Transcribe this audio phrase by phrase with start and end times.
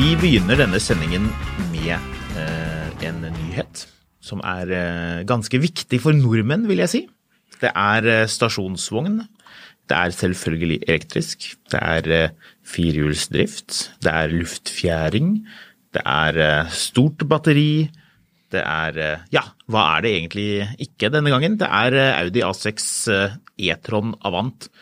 [0.00, 1.26] Vi begynner denne sendingen
[1.74, 3.82] med eh, en nyhet
[4.24, 7.00] som er eh, ganske viktig for nordmenn, vil jeg si.
[7.60, 9.18] Det er eh, stasjonsvogn.
[9.90, 11.50] Det er selvfølgelig elektrisk.
[11.68, 12.32] Det er eh,
[12.64, 13.76] firehjulsdrift.
[14.00, 15.28] Det er luftfjæring.
[15.92, 17.90] Det er eh, stort batteri.
[18.56, 20.48] Det er eh, Ja, hva er det egentlig
[20.88, 21.60] ikke denne gangen?
[21.60, 24.72] Det er Audi A6 eh, e-tron Avant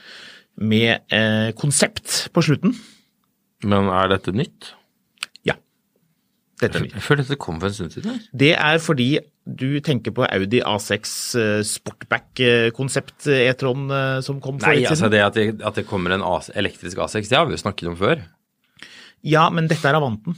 [0.62, 1.10] med
[1.58, 2.78] konsept på slutten.
[3.66, 4.77] Men er dette nytt?
[6.58, 6.80] Dette.
[6.90, 8.10] Jeg føler dette kom for en stund siden.
[8.16, 8.24] her.
[8.44, 9.08] Det er fordi
[9.48, 15.08] du tenker på Audi A6 eh, Sportback-konsept E-tron eh, som kom for Nei, litt altså
[15.12, 17.88] det at det, at det kommer en A- elektrisk A6, det har vi jo snakket
[17.92, 18.26] om før.
[19.26, 20.36] Ja, men dette er Avanten.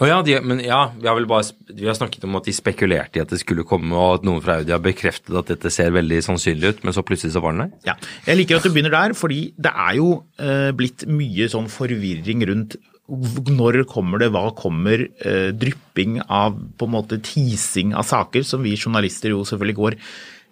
[0.00, 2.52] Å ja, de, men ja, vi har vel bare vi har snakket om at de
[2.56, 5.70] spekulerte i at det skulle komme, og at noen fra Audi har bekreftet at dette
[5.70, 7.74] ser veldig sannsynlig ut, men så plutselig så var den der.
[7.92, 7.96] Ja.
[8.26, 10.08] Jeg liker at du begynner der, fordi det er jo
[10.40, 12.78] eh, blitt mye sånn forvirring rundt
[13.12, 18.62] når kommer det, hva kommer, eh, drypping av på en måte teasing av saker som
[18.62, 19.98] vi journalister jo selvfølgelig går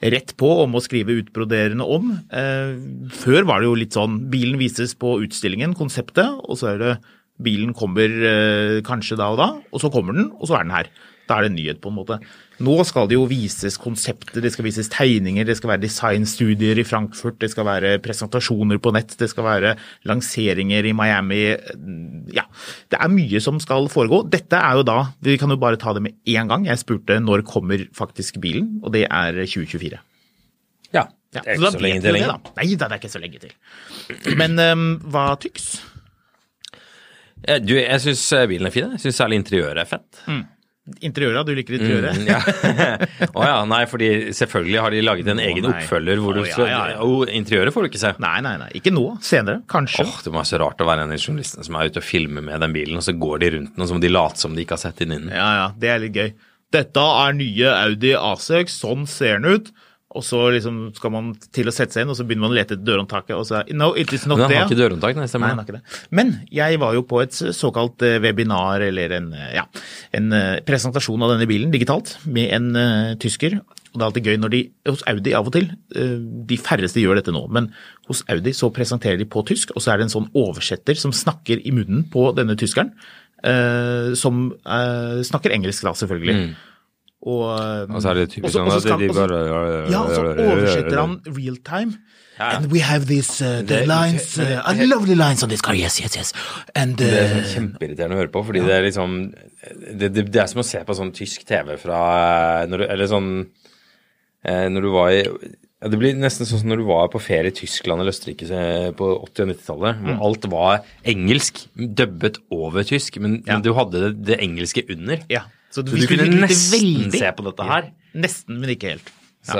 [0.00, 2.12] rett på og må skrive utbroderende om.
[2.32, 2.76] Eh,
[3.12, 6.98] før var det jo litt sånn, bilen vises på utstillingen, konseptet, og så er det
[7.40, 10.76] bilen kommer eh, kanskje da og da, og så kommer den, og så er den
[10.76, 10.90] her.
[11.30, 12.16] Da er det nyhet, på en måte.
[12.60, 16.84] Nå skal det jo vises konsepter, det skal vises tegninger, det skal være designstudier i
[16.84, 19.70] Frankfurt, det skal være presentasjoner på nett, det skal være
[20.10, 21.38] lanseringer i Miami.
[22.34, 22.44] Ja,
[22.90, 24.24] det er mye som skal foregå.
[24.34, 26.66] Dette er jo da, vi kan jo bare ta det med én gang.
[26.68, 30.02] Jeg spurte når kommer faktisk bilen, og det er 2024.
[30.92, 32.52] Ja, Ja, det er så ikke så vet lenge til det, da.
[32.58, 34.36] Nei da, det er ikke så lenge til.
[34.40, 35.68] Men um, hva tyks?
[37.46, 38.90] Eh, Du, jeg syns bilen er fin.
[38.96, 40.24] Jeg syns særlig interiøret er fett.
[41.04, 42.16] Interiøret, du liker interiøret?
[42.18, 42.38] Mm, ja.
[43.36, 45.72] Å ja, nei, fordi selvfølgelig har de laget en Å, egen nei.
[45.76, 46.96] oppfølger hvor du Å, ja, skal ja, ja.
[47.04, 48.12] Jo, interiøret får du ikke se.
[48.24, 48.70] Nei, nei, nei.
[48.80, 49.04] Ikke nå.
[49.22, 49.60] Senere.
[49.70, 50.06] Kanskje.
[50.08, 52.02] Åh, Det må være så rart å være en av de journalistene som er ute
[52.02, 54.10] og filmer med den bilen, og så går de rundt den, og så må de
[54.14, 55.34] late som de ikke har sett den innen.
[55.36, 55.68] Ja, ja.
[55.84, 56.32] Det er litt gøy.
[56.74, 58.74] Dette er nye Audi A6.
[58.80, 59.70] Sånn ser den ut.
[60.18, 62.56] Og så liksom skal man til å sette seg inn, og så begynner man å
[62.58, 64.66] lete etter dørhåndtaket, og så No, it is not Men han har there.
[64.66, 65.98] ikke dørhåndtak, nei, stemmer nei, han har ikke det.
[66.18, 69.68] Men jeg var jo på et såkalt eh, webinar, eller en, eh, ja,
[70.18, 73.60] en eh, presentasjon av denne bilen digitalt, med en uh, tysker.
[73.60, 74.60] Og det er alltid gøy når de,
[74.90, 75.70] hos Audi av og til,
[76.50, 77.68] de færreste gjør dette nå, men
[78.06, 81.14] hos Audi så presenterer de på tysk, og så er det en sånn oversetter som
[81.14, 82.92] snakker i munnen på denne tyskeren,
[84.14, 84.44] som
[85.26, 86.36] snakker engelsk da, selvfølgelig.
[87.20, 89.40] Og, eh, Og så er det typisk sånn at de bare
[89.92, 91.98] ja, og så oversetter han real time.
[92.40, 92.46] Ja.
[92.56, 95.74] And we have these uh, the Det- lines, uh, uh, lovely lines on this car,
[95.76, 96.32] yes, yes, yes.
[96.74, 99.18] And Det er uh, kjempeirriterende å høre på, fordi det er liksom
[100.00, 103.06] det, det, det er som å se på sånn tysk TV fra når du, Eller
[103.12, 103.28] sånn
[104.44, 107.20] eh, Når du var i ja, Det blir nesten sånn som når du var på
[107.20, 110.18] ferie i Tyskland eller Østerrike eh, på 80- og 90-tallet, Mm.
[110.24, 113.58] alt var engelsk, dubbet over tysk, men, Ja.
[113.58, 115.20] men du hadde det, det engelske under.
[115.28, 115.44] ja.
[115.70, 117.90] Så, Så du kunne nesten veldig- se på dette her.
[118.14, 119.12] Nesten, men ikke helt.
[119.46, 119.58] Så,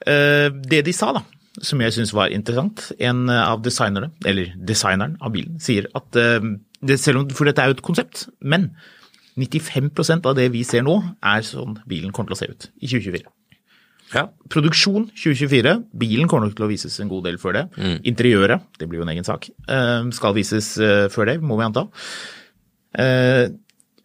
[0.00, 1.20] Uh, det de sa da,
[1.60, 6.40] som jeg synes var interessant, en av designerne, eller designeren av bilen, sier at uh,
[6.82, 8.70] det, selv om, for dette er jo et konsept, men
[9.36, 12.88] 95% av det vi ser nå er sånn bilen kommer til å se ut i
[12.88, 13.28] 2024.
[14.14, 14.24] ja.
[14.48, 15.76] Produksjon 2024.
[16.00, 17.66] Bilen kommer nok til å vises en god del før det.
[18.08, 20.72] Interiøret, det blir jo en egen sak, eh, skal vises
[21.12, 21.84] før det, må vi anta.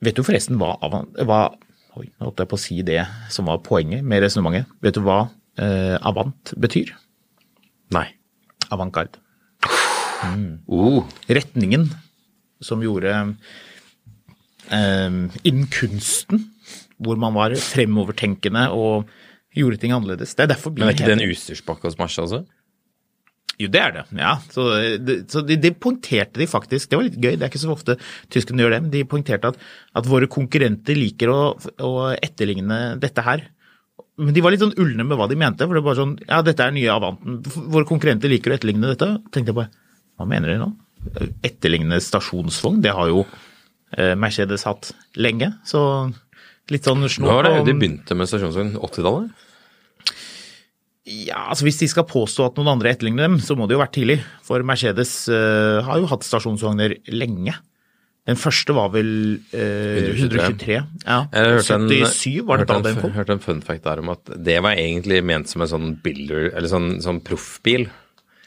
[0.06, 0.76] Vet du forresten hva,
[1.26, 1.42] hva
[1.96, 3.00] Oi, nå holdt jeg på å si det
[3.32, 4.68] som var poenget med resonnementet.
[4.84, 6.92] Vet du hva eh, avant betyr?
[7.96, 8.10] Nei.
[8.68, 9.22] Avantgarde.
[10.68, 11.88] Oh, Retningen
[12.64, 13.14] som gjorde
[14.74, 15.16] eh,
[15.48, 16.50] innen kunsten
[17.00, 19.08] hvor man var fremovertenkende og
[19.56, 20.36] gjorde ting annerledes.
[20.36, 22.44] Det er derfor Men er ikke det en utstyrspakke hos Merce også?
[23.62, 24.04] Jo, det er det.
[24.20, 24.34] ja.
[24.52, 24.66] Så,
[25.00, 26.90] det, så de, de poengterte de faktisk.
[26.92, 27.96] Det var litt gøy, det er ikke så ofte
[28.34, 28.82] tyskerne gjør det.
[28.84, 29.60] men De poengterte at,
[29.96, 31.40] at våre konkurrenter liker å,
[31.88, 33.46] å etterligne dette her.
[34.20, 35.64] Men de var litt sånn ulne med hva de mente.
[35.68, 37.42] for det var bare sånn, ja, dette er nye Avanten.
[37.72, 39.10] Våre konkurrenter liker å etterligne dette.
[39.32, 39.72] tenkte jeg bare,
[40.20, 40.70] hva mener de nå?
[41.46, 42.80] Etterligne stasjonsvogn?
[42.84, 43.26] Det har jo
[43.96, 45.52] eh, Mercedes hatt lenge.
[45.68, 45.82] Så
[46.72, 49.45] litt sånn Nå Hva var det de begynte med stasjonsvogn 80-tallet?
[51.06, 53.82] Ja, altså Hvis de skal påstå at noen andre etterligner dem, så må det jo
[53.84, 54.18] vært tidlig.
[54.46, 57.54] For Mercedes uh, har jo hatt stasjonsvogner lenge.
[58.26, 59.12] Den første var vel
[59.54, 60.16] uh, 123.
[60.18, 60.80] 123.
[61.06, 61.20] Ja.
[61.30, 64.02] Jeg hørte en, 77 var det da den en, Jeg hørte en fun fact der
[64.02, 67.86] om at det var egentlig ment som en sånn builder, eller sånn, sånn proffbil.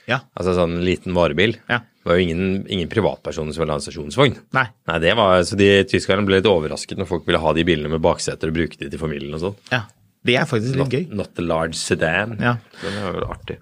[0.09, 0.25] Ja.
[0.35, 1.55] Altså sånn liten varebil.
[1.71, 1.85] Ja.
[1.85, 4.35] Det var jo ingen, ingen privatpersoner som ville ha en stasjonsvogn.
[4.57, 4.67] Nei.
[4.89, 7.93] Nei, det var, så de Tyskerne ble litt overrasket når folk ville ha de bilene
[7.93, 9.59] med bakseter og bruke de til familien og sånn.
[9.71, 9.85] Ja.
[10.29, 11.09] Det er faktisk litt Not, gøy.
[11.23, 12.37] not the large sedan.
[12.43, 12.59] Ja.
[12.83, 13.59] Den er jo artig.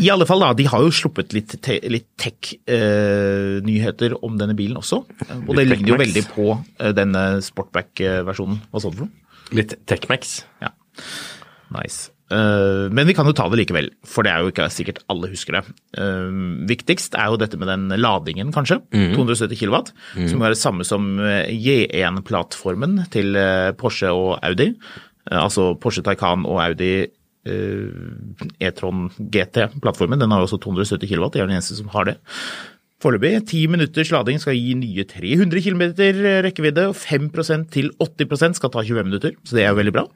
[0.00, 0.54] I alle fall, da.
[0.56, 5.02] De har jo sluppet litt, te, litt tech-nyheter om denne bilen også.
[5.42, 8.62] Og det ligner jo veldig på eh, denne Sportback-versjonen.
[8.70, 9.36] Hva så du for noe?
[9.58, 10.40] Litt Techmax.
[10.62, 10.70] Ja.
[11.74, 12.12] Nice.
[12.30, 15.32] Uh, men vi kan jo ta det likevel, for det er jo ikke sikkert alle
[15.32, 15.62] husker det.
[15.98, 18.78] Uh, viktigst er jo dette med den ladingen, kanskje.
[18.94, 19.80] 270 kW.
[20.30, 24.70] Som er det samme som eh, J1-plattformen til eh, Porsche og Audi.
[25.28, 30.20] Eh, altså Porsche Taycan og Audi eh, E-tron GT-plattformen.
[30.20, 32.18] Den har jo også 270 kW, det er den eneste som har det.
[33.00, 35.84] Foreløpig 10 minutters lading skal gi nye 300 km
[36.44, 40.08] rekkevidde, og 5% til 80% skal ta 25 minutter, så det er jo veldig bra.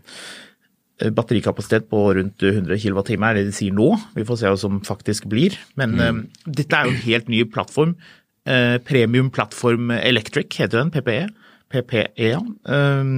[1.03, 3.95] Eh, Batterikapasitet på rundt 100 kWt er det de sier nå.
[4.15, 5.57] Vi får se hva som faktisk blir.
[5.81, 7.97] Men eh, dette er jo en helt ny plattform.
[8.45, 11.31] Uh, Premium Plattform Electric heter den, PPE.
[11.73, 12.43] PPE, ja.
[12.69, 13.15] Eh,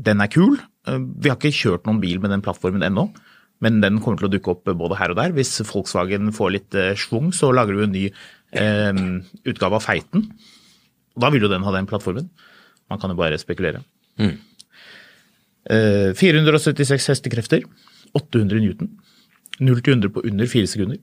[0.00, 0.58] den er kul.
[0.86, 3.08] Eh, Vi har ikke kjørt noen bil med den plattformen ennå.
[3.62, 5.32] Men den kommer til å dukke opp både her og der.
[5.32, 8.08] Hvis Volkswagen får litt eh, schwung, så lager du en ny
[8.52, 8.92] eh,
[9.46, 10.26] utgave av Feiten.
[11.16, 12.28] Da vil jo den ha den plattformen.
[12.90, 13.84] Man kan jo bare spekulere.
[15.64, 17.64] Eh, 476 hestekrefter,
[18.14, 18.90] 800 newton.
[19.62, 20.98] 0 til 100 på under 4 sekunder.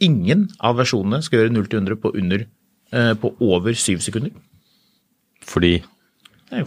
[0.00, 2.46] Ingen av versjonene skal gjøre 0 til 100 på, under,
[2.92, 4.32] eh, på over 7 sekunder.
[5.44, 5.82] Fordi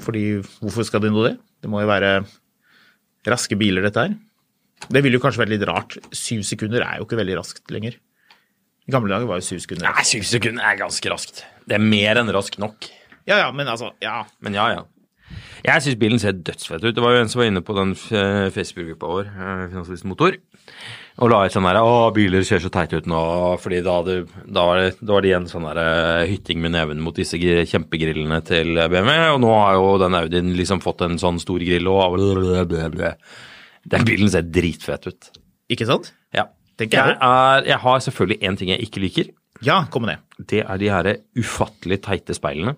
[0.04, 0.24] fordi
[0.60, 1.38] hvorfor skal de nå det?
[1.64, 2.20] Det må jo være
[3.30, 4.18] raske biler, dette her.
[4.88, 5.98] Det ville jo kanskje være litt rart.
[6.16, 7.98] Syv sekunder er jo ikke veldig raskt lenger.
[8.88, 11.44] I gamle dager var jo syv sekunder Nei, syv sekunder er ganske raskt.
[11.70, 12.88] Det er mer enn raskt nok.
[13.30, 14.24] Ja, ja, men altså, ja.
[14.42, 14.86] Men ja, ja.
[15.66, 16.96] Jeg syns bilen ser dødsfett ut.
[16.96, 20.40] Det var jo en som var inne på den Facebook-gruppa vår, eh, Finansavisen Motor,
[21.20, 23.20] og la ut sånn her Å, biler ser så teite ut nå,
[23.60, 26.74] fordi da, hadde, da, var det, da var det igjen sånn der eh, hytting med
[26.76, 31.20] neven mot disse kjempegrillene til BMW, og nå har jo den Audien liksom fått en
[31.22, 32.20] sånn stor grill og.
[33.90, 35.30] Den bilen ser dritfet ut.
[35.72, 36.14] Ikke sant?
[36.36, 36.50] Ja.
[36.80, 39.32] Jeg er, jeg har selvfølgelig én ting jeg ikke liker.
[39.66, 40.46] Ja, kom med det.
[40.54, 42.78] Det er de her ufattelig teite speilene.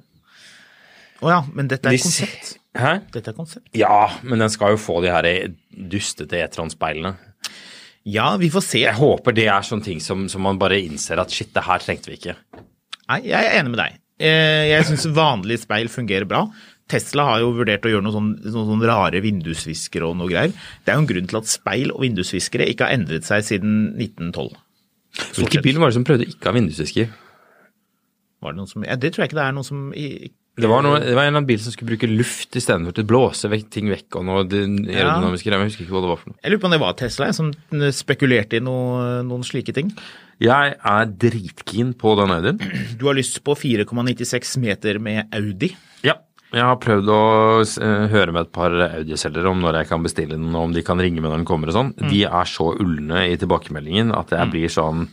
[1.21, 2.55] Å ja, men dette er De konsept.
[2.77, 2.93] Hæ?
[3.13, 3.67] Dette er konsept.
[3.77, 5.27] Ja, men den skal jo få de her
[5.69, 7.13] dustete E-tron-speilene.
[8.09, 8.79] Ja, vi får se.
[8.85, 11.83] Jeg håper det er sånne ting som, som man bare innser at shit, det her
[11.83, 12.33] trengte vi ikke.
[13.11, 13.97] Nei, jeg er enig med deg.
[14.21, 16.45] Eh, Jeg syns vanlige speil fungerer bra.
[16.91, 20.51] Tesla har jo vurdert å gjøre noen sånne, noen sånne rare vindusviskere og noe greier.
[20.83, 23.77] Det er jo en grunn til at speil og vindusviskere ikke har endret seg siden
[23.95, 24.49] 1912.
[25.37, 27.13] Hvilken bil var det som prøvde ikke å ha vindusvisker?
[28.41, 29.85] Var det noen som Ja, det tror jeg ikke det er noen som
[30.61, 33.05] Det var, noe, det var en eller annen bil som skulle bruke luft istedenfor til
[33.05, 35.17] å blåse vekk, ting vekk og noe det ja.
[35.17, 35.57] greier.
[35.57, 36.39] Jeg husker ikke hva det var for noe.
[36.41, 37.53] Jeg lurer på om det var Tesla jeg, som
[37.97, 39.93] spekulerte i noe, noen slike ting.
[40.41, 42.59] Jeg er dritkeen på den Audien.
[42.99, 45.71] Du har lyst på 4,96 meter med Audi.
[46.05, 46.19] Ja.
[46.51, 47.21] Jeg har prøvd å
[47.63, 50.83] eh, høre med et par Audi-selgere om når jeg kan bestille den, og om de
[50.83, 51.93] kan ringe med når den kommer og sånn.
[52.11, 55.07] De er så ulne i tilbakemeldingen at jeg blir sånn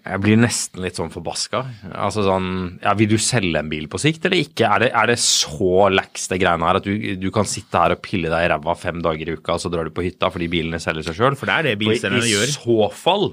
[0.00, 1.60] Jeg blir nesten litt sånn forbaska.
[1.90, 2.48] Altså sånn
[2.82, 4.68] Ja, vil du selge en bil på sikt eller ikke?
[4.68, 7.94] Er det, er det så lax det greiene her at du, du kan sitte her
[7.96, 10.32] og pille deg i ræva fem dager i uka, og så drar du på hytta
[10.32, 11.38] fordi bilene selger seg sjøl?
[11.38, 12.48] For det er det bilselgerne gjør.
[12.48, 13.32] I så fall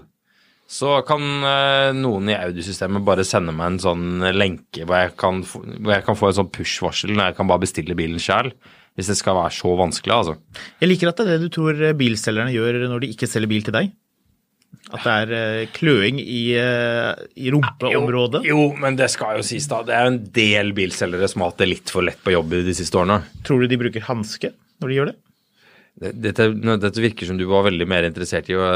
[0.68, 5.40] så kan eh, noen i Audi-systemet bare sende meg en sånn lenke hvor jeg kan,
[5.48, 8.52] hvor jeg kan få en sånn push-varsel når jeg kan bare bestille bilen sjøl.
[8.98, 10.34] Hvis det skal være så vanskelig, altså.
[10.82, 13.64] Jeg liker at det er det du tror bilselgerne gjør når de ikke selger bil
[13.64, 13.92] til deg.
[14.88, 18.46] At det er eh, kløing i, eh, i rumpeområdet.
[18.48, 19.82] Jo, men det skal jo sies, da.
[19.84, 22.56] Det er jo en del bilselgere som har hatt det litt for lett på jobb
[22.64, 23.20] de siste årene.
[23.44, 25.18] Tror du de bruker hanske når de gjør det?
[26.00, 26.48] Det- Dette,
[26.80, 28.68] dette virker som du var veldig mer interessert i å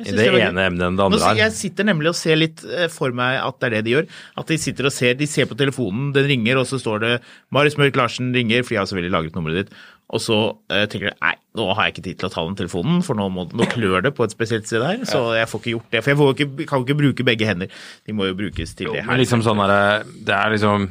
[0.00, 2.62] i det det ene emnet enn det andre Nå, jeg sitter nemlig og ser litt
[2.64, 4.06] eh, for meg at det er det de gjør.
[4.40, 7.12] At de sitter og ser, de ser på telefonen, den ringer, og så står det
[7.52, 9.74] 'Marius Mørk Larsen ringer', for jeg har selvfølgelig lagret nummeret ditt.
[10.10, 10.36] Og så
[10.72, 13.18] eh, tenker du nei, nå har jeg ikke tid til å ta den telefonen, for
[13.18, 15.04] nå, må, nå klør det på et spesielt sted her.
[15.06, 16.02] Så jeg får ikke gjort det.
[16.02, 17.80] For jeg får ikke, kan ikke bruke begge hender.
[18.08, 19.10] De må jo brukes til det her.
[19.10, 20.90] Men liksom sånn der, det er liksom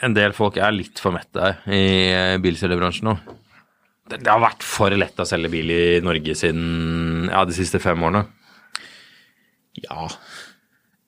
[0.00, 3.16] En del folk er litt for mette i eh, bilselgerbransjen nå.
[4.08, 7.82] Det, det har vært for lett å selge bil i Norge siden ja, de siste
[7.82, 8.22] fem årene.
[9.82, 10.06] Ja.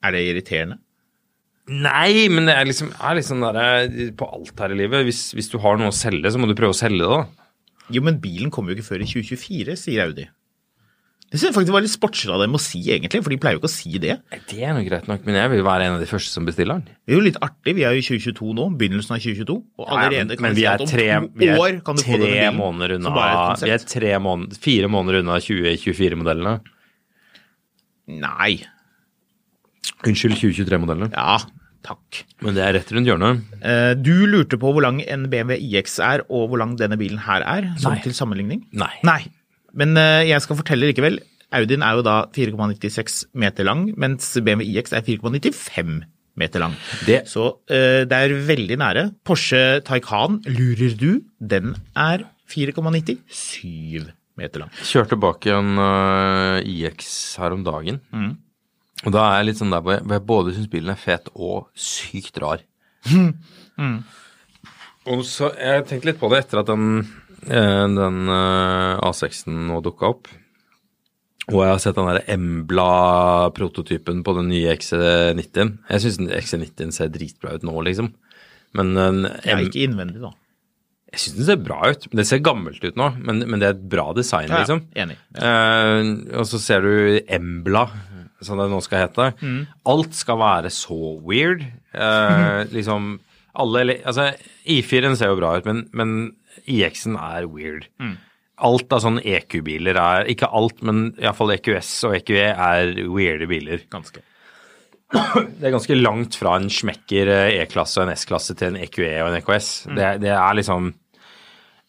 [0.04, 0.82] Er det irriterende?
[1.72, 3.86] Nei, men det er liksom, er liksom der,
[4.18, 5.06] på alt her i livet.
[5.06, 7.41] Hvis, hvis du har noe å selge, så må du prøve å selge det, da.
[7.90, 10.28] Jo, men bilen kommer jo ikke før i 2024, sier Audi.
[11.32, 13.56] Det synes jeg faktisk var litt sportslig av dem å si, egentlig, for de pleier
[13.56, 14.18] jo ikke å si det.
[14.50, 16.76] Det er nå greit nok, men jeg vil være en av de første som bestiller
[16.76, 16.98] den.
[17.08, 19.86] Det er jo litt artig, vi er jo i 2022 nå, begynnelsen av 2022, og
[19.96, 21.06] allerede Ja, men, kan vi si at om tre,
[21.40, 24.92] to år kan du få denne bilen, måneder unna er Vi er tre måneder, fire
[24.92, 26.54] måneder unna 2024-modellene.
[28.20, 28.52] Nei.
[30.04, 31.14] Unnskyld, 2023-modellene.
[31.16, 31.40] Ja,
[31.82, 32.22] takk.
[32.42, 33.42] Men det er rett rundt hjørnet.
[33.62, 37.18] Eh, Du lurte på hvor lang en BMW iX er, og hvor lang denne bilen
[37.26, 38.00] her er, som Nei.
[38.04, 38.64] til sammenligning?
[38.72, 38.92] Nei.
[39.04, 39.20] Nei.
[39.74, 41.18] Men eh, jeg skal fortelle likevel.
[41.52, 46.02] Audien er jo da 4,96 meter lang, mens BMW iX er 4,95
[46.40, 46.74] meter lang.
[47.04, 49.02] Det- Så eh, det er veldig nære.
[49.24, 54.06] Porsche Taycan, lurer du, den er 4,97
[54.38, 54.70] meter lang.
[54.82, 58.00] Kjørte bak en uh, IX her om dagen.
[59.06, 61.00] Og da er jeg litt sånn der hvor jeg, hvor jeg både syns bilen er
[61.00, 62.60] fet og sykt rar.
[65.10, 67.00] Og så Jeg tenkte litt på det etter at den,
[67.50, 70.28] eh, den øh, A6-en nå dukka opp.
[71.50, 75.72] Og jeg har sett den der Embla-prototypen på den nye XC90-en.
[75.90, 78.12] Jeg syns XC90-en ser dritbra ut nå, liksom.
[78.78, 80.30] Men den Jeg er M- ikke innvendig, da.
[81.12, 82.06] jeg syns den ser bra ut.
[82.14, 84.86] Det ser gammelt ut nå, men, men det er et bra design, Ja, liksom.
[84.94, 85.18] enig.
[85.34, 87.88] Eh, og så ser du Embla,
[88.46, 89.28] som det nå skal hete.
[89.42, 89.60] Mm.
[89.92, 91.64] Alt skal være så weird.
[91.92, 93.14] Eh, liksom
[93.52, 94.30] alle Altså,
[94.64, 96.12] I4-en ser jo bra ut, men, men
[96.64, 97.88] IX-en er weird.
[98.00, 98.16] Mm.
[98.62, 103.84] Alt av sånne EQ-biler er Ikke alt, men iallfall EQS og EQE er weirde biler.
[103.92, 104.22] Ganske.
[105.12, 109.10] Det er ganske langt fra en smekker eh, E-klasse og en S-klasse til en EQE
[109.20, 109.70] og en EKS.
[109.92, 110.92] Det, det er liksom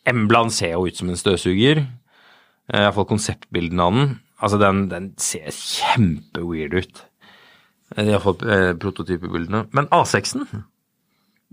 [0.10, 1.86] Emblan ser jo ut som en støvsuger.
[1.86, 4.12] Eh, Iallfall konseptbildene av den.
[4.43, 7.01] Altså, den, den ser kjempeweird ut.
[8.01, 9.65] Iallfall eh, prototypebildene.
[9.75, 10.47] Men A6-en,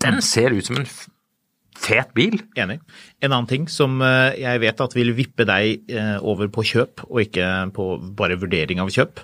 [0.00, 0.88] den ser ut som en
[1.80, 2.40] fet bil.
[2.59, 2.80] Enig.
[3.23, 7.04] En annen ting som eh, jeg vet at vil vippe deg eh, over på kjøp,
[7.09, 7.87] og ikke på
[8.18, 9.23] bare vurdering av kjøp,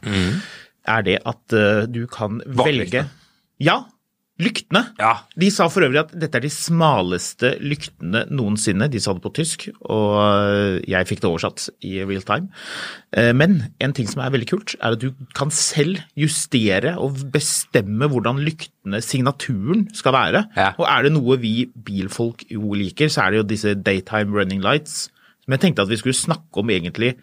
[0.87, 3.06] er det at eh, du kan velge
[3.62, 3.80] Ja,
[4.43, 4.83] lyktene.
[5.00, 5.12] Ja.
[5.38, 8.88] De sa for øvrig at dette er de smaleste lyktene noensinne.
[8.93, 12.50] De sa det på tysk, og eh, jeg fikk det oversatt i real time.
[13.16, 17.16] Eh, Men en ting som er veldig kult, er at du kan selv justere og
[17.33, 20.45] bestemme hvordan lyktene, signaturen, skal være.
[20.57, 20.73] Ja.
[20.76, 24.61] Og er det noe vi bilfolk jo liker, så er det jo disse daytime running
[24.64, 25.07] lights,
[25.47, 27.14] som jeg tenkte at vi skulle snakke om egentlig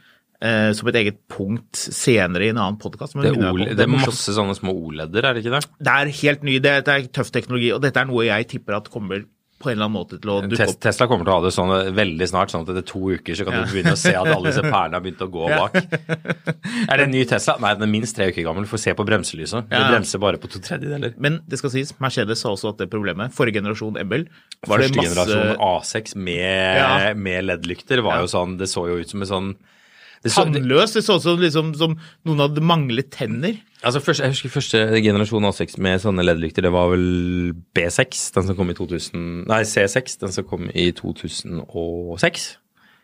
[0.43, 3.15] eh, som et eget punkt senere i en annen podkast.
[3.19, 5.63] Det er, det er masse sånne små OLED-er, er det ikke det?
[5.79, 8.77] det er helt ny, det, det er tøff teknologi, og dette er noe jeg tipper
[8.81, 9.23] at kommer
[9.63, 10.79] på en eller annen måte til å dukke opp.
[10.83, 13.45] Tesla kommer til å ha det sånn veldig snart, sånn at etter to uker så
[13.47, 15.77] kan du begynne å se at alle disse perlene har begynt å gå bak.
[15.79, 17.55] Er det en ny Tesla?
[17.63, 18.65] Nei, den er minst tre uker gammel.
[18.67, 19.69] Du får se på bremselyset.
[19.71, 19.87] Det Ja.
[19.93, 21.15] bremser bare på to tredjedeler.
[21.23, 23.31] Men det skal sies, Mercedes har også hatt det problemet.
[23.31, 24.27] Forrige generasjon Ebbel.
[24.67, 27.13] var det Første masse generasjon A6 med, Ja.
[27.13, 28.21] med LED-lykter var Ja.
[28.27, 29.71] jo sånn Det så jo ut som en sånn det så, det,
[30.31, 30.95] tannløs.
[30.95, 33.59] Det så ut som liksom, som noen hadde manglet tenner.
[33.83, 36.63] altså første, Jeg husker første generasjon A6 med sånne LED-lykter.
[36.63, 40.91] Det var vel B6, den som kom i 2000 Nei, C6, den som kom i
[40.91, 42.57] 2006.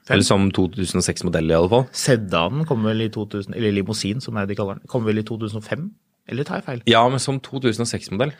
[0.09, 1.85] Eller som 2006-modell, i alle fall.
[1.93, 5.89] Sedanen kom vel i 2000, eller limousin som de kaller den, kom vel i 2005?
[6.29, 6.83] Eller tar jeg feil?
[6.89, 8.33] Ja, men som 2006-modell.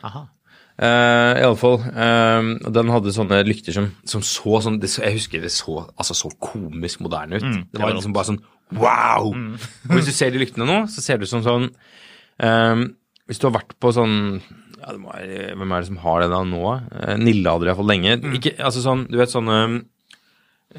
[0.80, 1.80] Uh, I alle fall.
[1.82, 6.30] eh, den hadde sånne lykter som, som så sånn Jeg husker det så altså, så
[6.40, 7.44] komisk moderne ut.
[7.44, 8.40] det var var liksom bare sånn
[8.78, 9.30] wow!
[9.32, 11.68] Og hvis du ser de lyktene nå, så ser det ut som sånn
[12.38, 12.82] um,
[13.30, 16.42] Hvis du har vært på sånn ja, være, Hvem er det som har det da
[16.46, 16.64] nå?
[16.90, 18.18] Uh, Nille hadde det iallfall lenge.
[18.38, 19.80] Ikke, altså sånn, Du vet sånne um,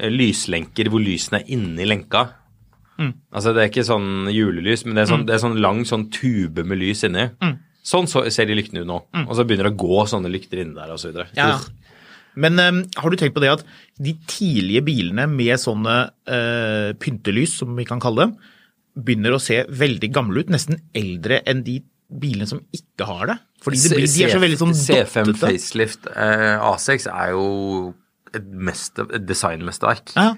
[0.08, 2.30] lyslenker hvor lysene er inni lenka.
[3.34, 6.06] Altså Det er ikke sånn julelys, men det er sånn, det er sånn lang sånn
[6.14, 7.26] tube med lys inni.
[7.82, 8.98] Sånn så ser de lyktene ut nå.
[9.26, 11.26] Og så begynner det å gå sånne lykter inni der, og så videre.
[11.34, 11.56] Ja.
[12.40, 13.64] Men um, har du tenkt på det at
[14.02, 18.36] de tidlige bilene med sånne uh, pyntelys, som vi kan kalle dem,
[18.92, 21.80] begynner å se veldig gamle ut, nesten eldre enn de
[22.12, 23.38] bilene som ikke har det?
[23.62, 25.52] Fordi det blir, de er så veldig sånn C5 dottete.
[25.52, 27.46] facelift eh, A6 er jo
[28.34, 30.16] et, mest, et designmesterverk.
[30.16, 30.32] Ja.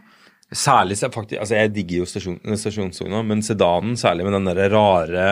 [0.55, 5.29] Særlig faktisk, altså Jeg digger jo stasjon, stasjonssona, men sedanen, særlig med den der rare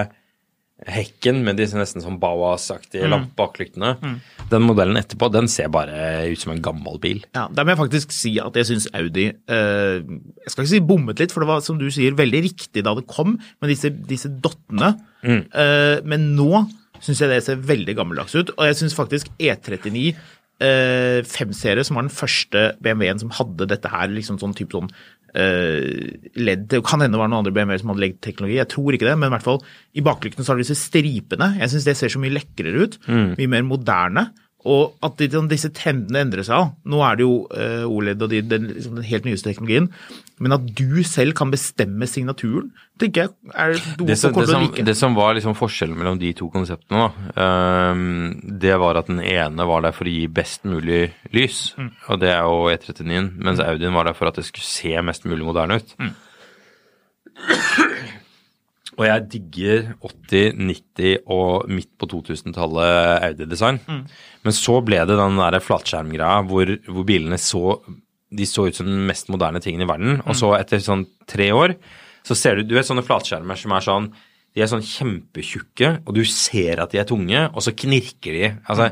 [0.88, 3.26] hekken med disse nesten sånn Bawas-aktige Mm.
[3.36, 3.96] baklyktene.
[4.02, 4.16] Mm.
[4.50, 7.22] den modellen etterpå, den ser bare ut som en gammel bil.
[7.34, 10.80] Ja, Der må jeg faktisk si at jeg syns Audi eh, Jeg skal ikke si
[10.80, 13.88] bommet litt, for det var som du sier veldig riktig da det kom med disse,
[13.90, 14.94] disse dottene.
[15.24, 16.68] Eh, men nå
[17.00, 18.50] syns jeg det ser veldig gammeldags ut.
[18.58, 20.14] Og jeg syns faktisk E39
[20.62, 24.90] eh, 5-serie, som var den første BMW-en som hadde dette her, liksom sånn type sånn
[25.38, 28.96] eh, LED Det kan hende det var noen andre BMW-er som hadde LED-teknologi, jeg tror
[28.96, 29.60] ikke det, men i hvert fall
[29.96, 31.54] i baklykten så har du disse stripene.
[31.60, 32.98] Jeg syns det ser så mye lekrere ut.
[33.38, 34.28] Mye mer moderne.
[34.64, 36.69] Og at de, sånn, disse trendene endrer seg.
[36.87, 39.88] Nå er det jo eh, OLED og de, den, liksom, den helt nyeste teknologien.
[40.42, 44.62] Men at du selv kan bestemme signaturen, tenker jeg er noe Det som, det, som,
[44.62, 44.85] like.
[44.87, 49.19] det som var liksom forskjellen mellom de to konseptene, da, um, det var at den
[49.23, 51.90] ene var der for å gi best mulig lys, Mm.
[52.09, 53.33] og det er jo E39-en.
[53.42, 55.95] mens Audien var der for at det skulle se mest mulig moderne ut.
[55.99, 56.14] Mm.
[58.99, 63.80] Og jeg digger 80-, 90- og midt på 2000-tallet Audi-design.
[63.88, 64.02] Mm.
[64.44, 67.78] Men så ble det den der flatskjermgreia hvor, hvor bilene så
[68.32, 70.20] de så ut som den mest moderne tingen i verden.
[70.26, 71.76] Og så etter sånn tre år
[72.22, 74.04] så ser du Du vet sånne flatskjermer som er sånn
[74.54, 78.50] De er sånn kjempetjukke, og du ser at de er tunge, og så knirker de.
[78.68, 78.90] Altså,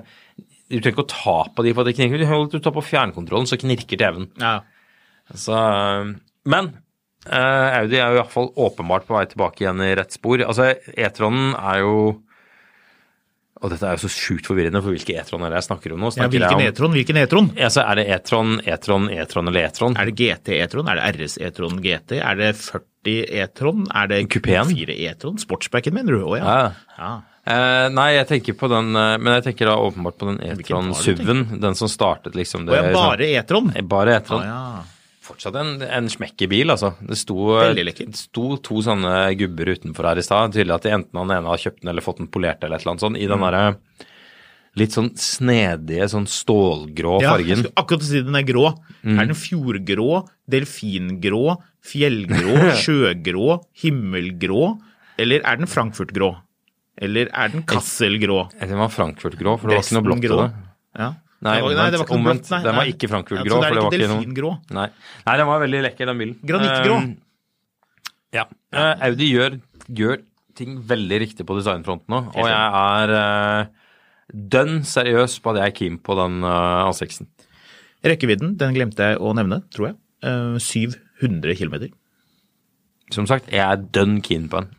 [0.73, 2.23] du trenger ikke å ta på de for at de knirker.
[2.49, 4.30] Du tar på fjernkontrollen, så knirker TV-en.
[4.40, 4.54] Ja.
[5.37, 5.59] Så,
[6.49, 6.71] men
[7.29, 10.41] Audi er jo iallfall åpenbart på vei tilbake igjen i rett spor.
[10.41, 11.95] Altså, E-tronen er jo
[13.61, 16.00] Og dette er jo så sjukt forvirrende, for hvilke E-tron er det jeg snakker om
[16.00, 16.11] nå?
[16.17, 16.95] Ja, hvilken E-tron?
[16.97, 17.50] Hvilken E-tron?
[17.61, 19.99] Ja, så er det E-tron, E-tron, E-tron eller E-tron?
[20.00, 20.89] Er det GT E-tron?
[20.89, 22.15] Er det RS E-tron GT?
[22.25, 23.83] Er det 40 E-tron?
[23.93, 24.73] Er det Kupeen?
[24.73, 25.37] 4 E-tron?
[25.45, 26.25] Sportsbacken, mener du?
[26.25, 26.55] Å ja.
[26.97, 27.11] Ja.
[27.50, 31.21] Eh, nei, jeg tenker på den eh, Men jeg tenker da åpenbart på den E-tron-suven
[31.25, 31.61] SUV-en.
[31.62, 33.71] Den som startet liksom det Å ja, bare E-tron?
[33.89, 34.45] Bare E-tron.
[34.45, 34.97] Ah, ja.
[35.31, 36.93] Fortsatt en, en smekkebil, altså.
[37.07, 37.37] Det sto,
[38.19, 40.53] sto to sånne gubber utenfor her i stad.
[40.57, 42.83] Tydelig at de enten han ene har kjøpt den eller fått den polert eller et
[42.85, 43.21] eller annet sånt.
[43.21, 43.35] I Mm.
[43.37, 43.79] den derre
[44.79, 48.69] litt sånn snedige, sånn stålgrå Ja, jeg skulle akkurat si den er grå.
[49.03, 49.17] Mm.
[49.19, 50.21] Er den fjordgrå,
[50.51, 54.79] delfingrå, fjellgrå, sjøgrå, himmelgrå,
[55.19, 56.31] eller er den frankfurtgrå?
[57.01, 58.43] Eller er den kasselgrå?
[58.61, 60.49] Den var Frankfurt-grå, for det var ikke noe blått i det.
[61.01, 61.07] Ja.
[61.40, 62.42] Nei, det var, nei, det var ikke omvendt.
[62.44, 62.61] blått, nei.
[62.66, 62.92] Den var nei.
[62.92, 64.50] ikke Frankfurt-grå, Ja, så det er ikke delfingrå.
[64.76, 64.87] Nei.
[65.24, 66.35] Nei, den var veldig lekker, den bilen.
[66.50, 66.98] Granittgrå.
[67.00, 67.14] Um,
[68.37, 68.44] ja.
[68.76, 69.57] Uh, Audi gjør,
[69.88, 70.18] gjør
[70.61, 73.70] ting veldig riktig på designfronten nå, og jeg er uh,
[74.53, 77.31] dønn seriøs på at jeg er keen på den uh, A6-en.
[78.05, 79.98] Rekkevidden, den glemte jeg å nevne, tror jeg.
[80.24, 81.88] Uh, 700 km.
[83.16, 84.76] Som sagt, jeg er dønn keen på den.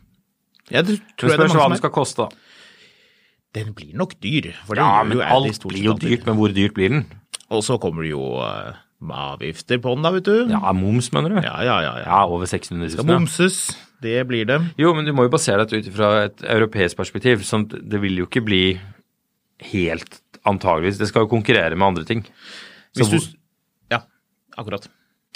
[0.72, 2.51] Jeg tror jeg det spørs hva den skal koste, da.
[3.52, 4.52] Den blir nok dyr.
[4.66, 7.02] For Ja, men alt blir jo dyrt, men hvor dyrt blir den?
[7.52, 8.22] Og så kommer det jo
[9.02, 10.36] med avgifter på den, da, vet du.
[10.52, 11.40] Ja, moms, mener du?
[11.42, 11.78] ja, ja.
[11.84, 12.06] ja, ja.
[12.06, 13.02] Ja, over 600 Skal 000.
[13.02, 13.58] Skal momses,
[14.02, 14.60] det blir det.
[14.80, 17.42] Jo, men du må jo basere dette ut fra et europeisk perspektiv.
[17.44, 18.62] sånn det vil jo ikke bli
[19.72, 20.98] helt antageligvis.
[21.02, 22.24] Det skal jo konkurrere med andre ting.
[22.96, 23.38] Så, Hvis du
[23.92, 24.00] Ja,
[24.56, 24.88] akkurat.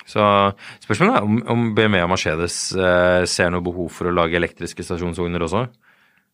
[0.06, 4.38] så spørsmålet er om, om BMW og Mercedes eh, ser noe behov for å lage
[4.38, 5.66] elektriske stasjonsvogner også.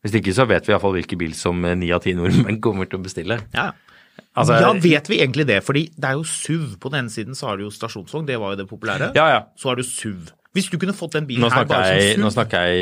[0.03, 2.87] Hvis ikke så vet vi iallfall hvilken bil som eh, ni av ti nordmenn kommer
[2.91, 3.37] til å bestille.
[3.55, 3.71] Ja.
[4.37, 5.63] Altså, ja, vet vi egentlig det?
[5.65, 6.77] Fordi det er jo SUV.
[6.81, 9.07] På den ene siden så har du jo stasjonsvogn, det var jo det populære.
[9.17, 9.41] Ja, ja.
[9.61, 10.21] Så har du SUV.
[10.53, 12.79] Hvis du kunne fått den bilen Nå her bare jeg, som nå snakker jeg i,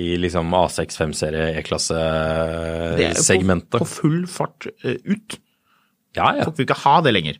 [0.00, 3.76] i liksom A6 5-serie det er jo E-klasse-segmentet.
[3.76, 5.36] På, på full fart eh, ut.
[6.16, 6.44] Ja, ja.
[6.46, 7.36] Folk vil ikke ha det lenger.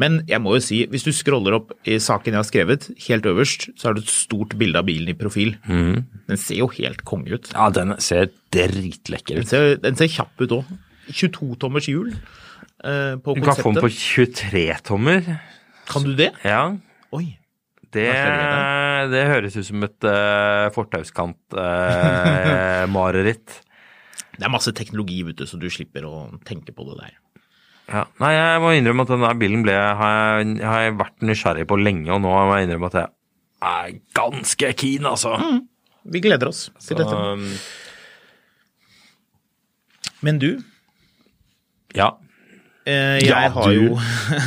[0.00, 3.26] Men jeg må jo si, hvis du scroller opp i saken jeg har skrevet, helt
[3.28, 5.50] øverst, så har du et stort bilde av bilen i profil.
[5.68, 5.96] Mm.
[6.30, 7.46] Den ser jo helt konge ut.
[7.52, 9.50] ja, den ser dritlekker Den ut.
[9.52, 10.64] ser, den ser kjapp ut òg.
[11.10, 15.20] 22-tommers hjul eh, på Du kan få den på 23-tommer.
[15.90, 16.30] Kan du det?
[16.46, 16.62] Ja.
[17.16, 17.26] Oi.
[17.90, 18.06] Det,
[19.10, 23.48] det høres ut som et uh, fortauskant-mareritt.
[24.40, 27.12] Det er masse teknologi, vet du, så du slipper å tenke på det der.
[27.90, 28.04] Ja.
[28.22, 31.78] Nei, jeg må innrømme at denne bilen ble, har, jeg, har jeg vært nysgjerrig på
[31.80, 33.12] lenge, og nå må jeg innrømme at jeg
[33.70, 35.34] er ganske keen, altså.
[36.10, 37.12] Vi gleder oss til dette.
[37.12, 37.44] Um,
[40.24, 40.50] Men du,
[41.96, 42.10] ja.
[42.86, 43.98] eh, jeg Ja, har jo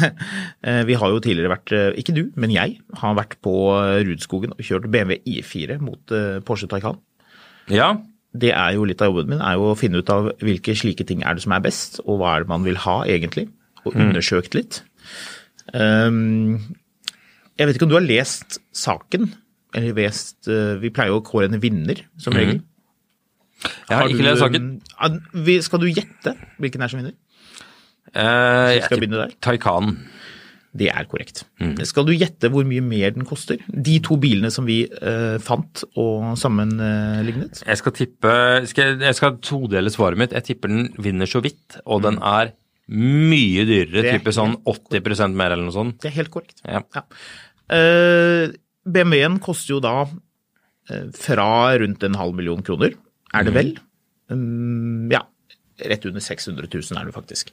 [0.70, 3.54] eh, Vi har jo tidligere vært eh, Ikke du, men jeg har vært på
[4.08, 6.14] Rudskogen og kjørt BMW I4 mot
[6.48, 6.98] Porsche Taycan.
[7.74, 7.92] Ja.
[8.34, 11.06] Det er jo litt av jobben min, er jo å finne ut av hvilke slike
[11.06, 13.48] ting er det som er best, og hva er det man vil ha egentlig,
[13.84, 14.82] og undersøkt litt.
[15.74, 16.58] Um,
[17.60, 19.30] jeg vet ikke om du har lest saken,
[19.74, 22.60] eller lest eh, Vi pleier jo å kåre en vinner, som regel.
[23.64, 24.72] Jeg har ikke du, lest saken.
[25.66, 27.16] Skal du gjette hvilken er som vinner?
[28.14, 29.34] Jeg skal begynne der.
[29.42, 29.96] Taycan.
[30.74, 31.44] Det er korrekt.
[31.86, 33.62] Skal du gjette hvor mye mer den koster?
[33.70, 37.62] De to bilene som vi eh, fant og sammenlignet?
[37.62, 38.34] Jeg skal tippe
[38.72, 40.34] skal, Jeg skal todele svaret mitt.
[40.34, 42.56] Jeg tipper den vinner så vidt, og den er
[42.90, 44.02] mye dyrere.
[44.02, 46.02] Er Type sånn 80% mer eller noe sånt.
[46.02, 46.66] Det er helt korrekt.
[46.66, 46.82] Ja.
[47.74, 48.50] Eh,
[48.84, 52.98] BMW-en koster jo da uh, fra rundt en halv million kroner,
[53.34, 53.70] er det vel?
[54.34, 55.24] Mm, ja,
[55.90, 57.52] rett under 600 000 er det faktisk.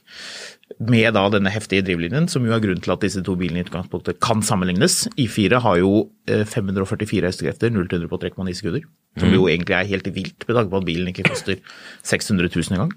[0.79, 3.65] Med da denne heftige drivlinjen, som jo er grunnen til at disse to bilene i
[3.65, 5.03] utgangspunktet kan sammenlignes.
[5.19, 5.93] I4 har jo
[6.31, 8.85] eh, 544 hestekrefter, 0 til 100 på 3,9 sekunder.
[9.19, 11.59] Som jo egentlig er helt vilt, med tanke på at bilen ikke koster
[12.07, 12.95] 600 000 engang.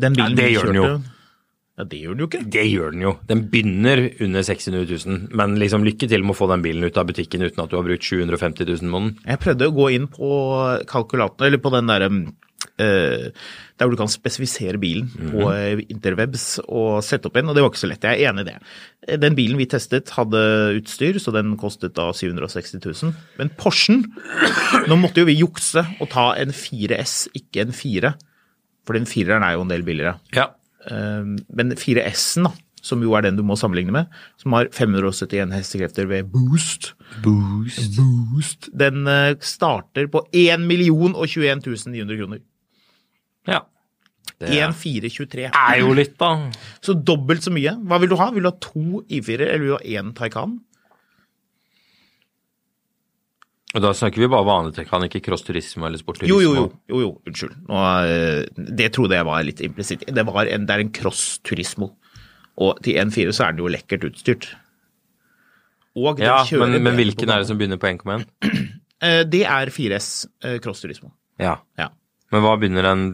[0.00, 0.90] Den Ja, det gjør den jo.
[1.80, 2.42] Ja, det gjør den jo ikke.
[2.52, 3.14] Det gjør den jo.
[3.30, 6.98] Den begynner under 600 000, men liksom lykke til med å få den bilen ut
[7.00, 9.16] av butikken uten at du har brukt 750 000 måneden.
[9.24, 10.30] Jeg prøvde å gå inn på
[10.90, 12.20] kalkulatoren, eller på den derre eh,
[12.80, 13.32] der
[13.84, 17.70] hvor du kan spesifisere bilen på eh, interwebs og sette opp en, og det var
[17.72, 18.04] ikke så lett.
[18.04, 18.54] Jeg er enig i det.
[19.08, 20.40] Eh, Den bilen vi testet hadde
[20.78, 23.12] utstyr, så den kostet da 760 000.
[23.40, 24.04] Men Porschen
[24.88, 28.14] Nå måtte jo vi jukse og ta en 4S, ikke en 4.
[28.88, 30.16] For den 4-eren er jo en del billigere.
[30.36, 30.48] Ja.
[30.88, 34.06] Eh, Men 4S-en, da, som jo er den du må sammenligne med,
[34.40, 36.94] som har 571 hestekrefter ved boost,
[37.24, 38.68] Boost.
[38.72, 41.60] den eh, starter på 1 021
[41.92, 42.40] 900 kroner.
[43.50, 43.60] Ja.
[44.40, 45.50] Det 1423.
[45.52, 46.30] er jo litt, da.
[46.80, 47.74] Så dobbelt så mye.
[47.84, 48.30] Hva vil du ha?
[48.32, 50.54] Vil du ha to I4-er, eller vil du ha én Taycan?
[53.70, 56.64] Og da snakker vi bare vanlig Taycan, ikke cross turisme eller sport Jo, jo, jo.
[56.90, 57.10] jo, jo.
[57.30, 57.52] Unnskyld.
[57.68, 60.02] Nå, eh, det trodde jeg var litt implisitt.
[60.08, 61.92] Det, en- det er en cross turismo.
[62.58, 64.48] Og til 1.4 så er den jo lekkert utstyrt.
[66.18, 68.26] Ja, men, men hvilken er det som begynner på 1,1?
[69.00, 71.08] Eh, Det er 4S eh, Cross Turismo.
[71.40, 71.54] Ja.
[71.78, 71.86] Ja.
[72.30, 73.04] Men hva begynner den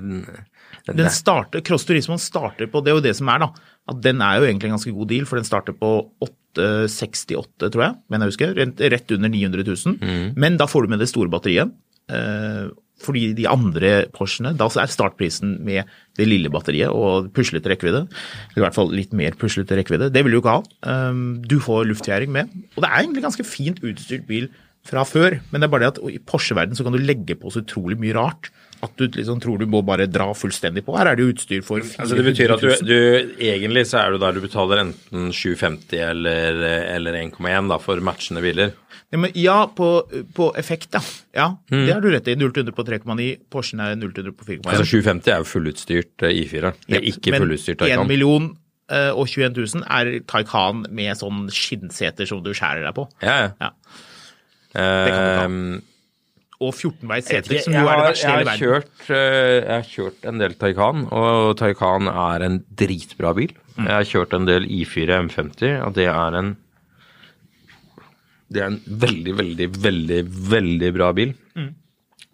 [0.87, 3.50] Den starter, Cross Turismo starter på Det er jo det som er, da.
[3.90, 7.85] At den er jo egentlig en ganske god deal, for den starter på 868, tror
[7.85, 7.98] jeg.
[8.11, 10.33] Men jeg husker, rett, under 900 000.
[10.35, 11.70] Men da får du med det store batteriet.
[12.11, 12.66] Eh,
[13.02, 18.07] fordi de andre Porschene, da er startprisen med det lille batteriet og puslete rekkevidde.
[18.07, 20.09] Eller i hvert fall litt mer puslete rekkevidde.
[20.14, 20.62] Det vil du ikke ha.
[21.11, 22.55] Um, du får luftfjæring med.
[22.74, 24.48] Og det er egentlig ganske fint utstyrt bil
[24.87, 27.53] fra før, men det er bare det at i Porsche-verden så kan du legge på
[27.53, 28.51] så utrolig mye rart.
[28.85, 30.94] At du liksom tror du må bare dra fullstendig på.
[30.99, 32.03] Her er det jo utstyr for 400 000.
[32.05, 36.03] Altså Det betyr at du, du egentlig så er du der du betaler enten 750
[36.11, 36.61] eller,
[36.92, 38.75] eller 1,1 da for matchende biler.
[39.14, 39.88] Ja, men ja på,
[40.35, 41.03] på effekt, ja.
[41.35, 41.87] ja Mm.
[41.87, 42.37] Det har du rett i.
[42.37, 43.27] 0 til 100 på 3,9.
[43.51, 44.68] Porschen er 0 til 100 på 4,1.
[44.70, 46.72] Altså 750 er jo fullutstyrt eh, I4.
[46.87, 48.51] Det er ikke fullutstyrt Men 1 million
[48.90, 53.09] eh, og 21 000 er Taycan med sånn skinnseter som du skjærer deg på.
[53.25, 53.51] Ja, ja.
[53.62, 53.72] Ja.
[54.77, 55.45] Kan du ta.
[55.45, 55.83] Ehm,
[56.57, 58.61] Og 14-veis jeg, seter, som jo er det verste i hele verden.
[58.62, 63.53] kjørt, eh, jeg har kjørt en del Taycan, og Taycan er en dritbra bil.
[63.77, 63.83] Mm.
[63.91, 66.55] Jeg har kjørt en del I4 M50, og det er en
[68.49, 70.21] det er en veldig, veldig, veldig,
[70.55, 71.33] veldig bra bil.
[71.59, 71.73] Mm.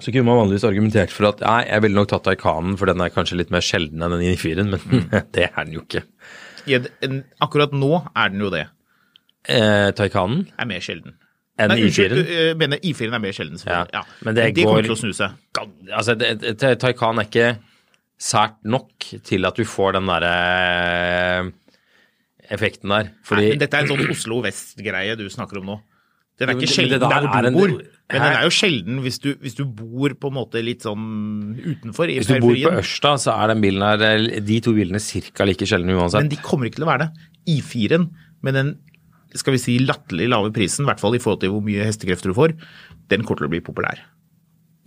[0.03, 3.01] Så kunne man vanligvis argumentert for at nei, jeg ville nok tatt Taycanen, for den
[3.01, 5.09] er kanskje litt mer sjelden enn den I4-en, men Mm.
[5.35, 6.03] det er den jo ikke.
[6.69, 6.79] Ja,
[7.43, 8.67] akkurat nå er den jo det.
[9.51, 11.17] Eh, Taycanen Er mer sjelden.
[11.59, 12.23] Enn I4-en?
[12.27, 13.93] jeg mener I4-en er mer sjelden, selvfølgelig.
[13.93, 14.03] Ja, Ja.
[14.25, 15.31] men det kommer går- til å snu seg.
[15.93, 17.59] Altså, det, det, Taycan er ikke
[18.19, 21.53] sært nok til at du får den derre
[22.53, 23.11] effekten der.
[23.27, 25.81] Fordi Nei, men dette er en sånn Oslo Vest-greie du snakker om nå.
[26.41, 28.43] Den er ikke det- sjelden det der der er du en- bor, men den er
[28.43, 32.27] jo sjelden hvis du, hvis du bor på en måte litt sånn utenfor, i hvis
[32.27, 32.73] du bor på.
[32.81, 35.45] Ørsta, så er den bilen her, de to bilene ca.
[35.45, 37.11] like sjeldne Men de kommer ikke til å være det.
[37.61, 38.11] I4-en
[38.43, 38.79] med den
[39.39, 42.33] skal vi si latterlig lave prisen, i hvert fall i forhold til hvor mye hestekrefter
[42.33, 42.55] du får,
[43.13, 44.03] den kommer til å bli populær.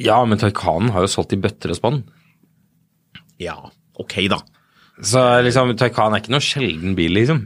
[0.01, 2.01] Ja, men Taycanen har jo solgt i bøtter og spann.
[3.41, 3.57] Ja,
[3.99, 4.39] ok da.
[5.03, 7.45] Så liksom, Taycan er ikke noe sjelden bil, liksom.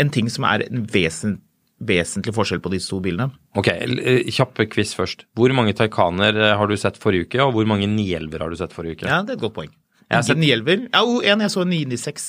[0.00, 1.42] En ting som er en vesent,
[1.80, 3.30] vesentlig forskjell på disse to bilene.
[3.58, 5.26] Ok, l- kjappe quiz først.
[5.38, 8.58] Hvor mange Taycaner eh, har du sett forrige uke, og hvor mange 911 har du
[8.60, 9.08] sett forrige uke?
[9.08, 9.70] Ja, det er et godt poeng.
[10.10, 10.88] Jeg har sett- En 911.
[10.92, 12.24] Ja, en jeg så en 996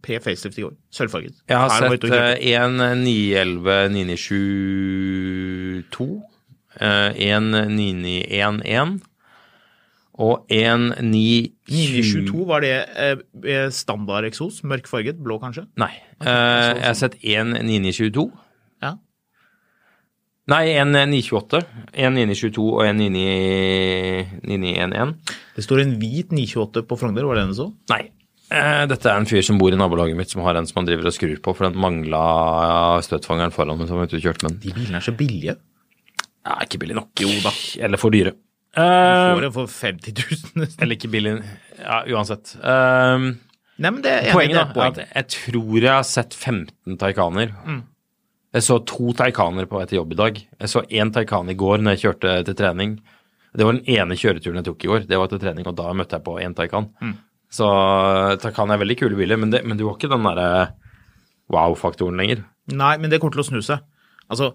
[0.00, 0.72] P pre-facelift i går.
[0.90, 1.34] Sølvfarget.
[1.48, 6.22] Jeg har Her sett eh, en 911 997,
[6.80, 9.00] eh, en 9911
[10.18, 13.16] og en 922 922 var det eh,
[13.74, 15.66] standard eksos, mørk farget, blå kanskje?
[15.76, 15.90] Nei.
[16.22, 18.30] eh, jeg har sett en 9922.
[20.46, 21.58] Nei, en 928,
[22.06, 25.16] en 922 og en 9911.
[25.56, 27.66] Det står en hvit 928 på Frogner, var det den så?
[27.90, 28.04] Nei.
[28.54, 30.86] Eh, dette er en fyr som bor i nabolaget mitt, som har en som han
[30.86, 32.20] driver og skrur på, for den mangla
[33.02, 34.60] støtfangeren foran, som og kjørte med den.
[34.68, 35.56] De bilene er så billige.
[36.46, 37.10] Ja, ikke billig nok.
[37.18, 37.50] Jo da.
[37.82, 38.30] Eller for dyre.
[38.36, 38.40] Du
[38.76, 40.82] Eh, får en for 50 000 nesten.
[40.84, 41.30] Eller ikke billig
[41.80, 42.52] Ja, uansett.
[42.60, 43.30] Um,
[43.80, 44.92] Nei, men det er Poenget da, er poeng.
[44.92, 47.48] at jeg tror jeg har sett 15 Taycaner.
[48.56, 50.38] Jeg så to taikanere på vei til jobb i dag.
[50.40, 52.94] Jeg så én taikan i går når jeg kjørte til trening.
[53.56, 55.04] Det var den ene kjøreturen jeg tok i går.
[55.10, 56.88] Det var til trening, og da møtte jeg på én Taycan.
[57.52, 57.68] Så
[58.42, 60.48] taikan er veldig kule biler, men, det, men du har ikke den derre
[61.52, 62.42] wow-faktoren lenger.
[62.72, 63.84] Nei, men det kommer til å snu seg.
[64.32, 64.54] Altså,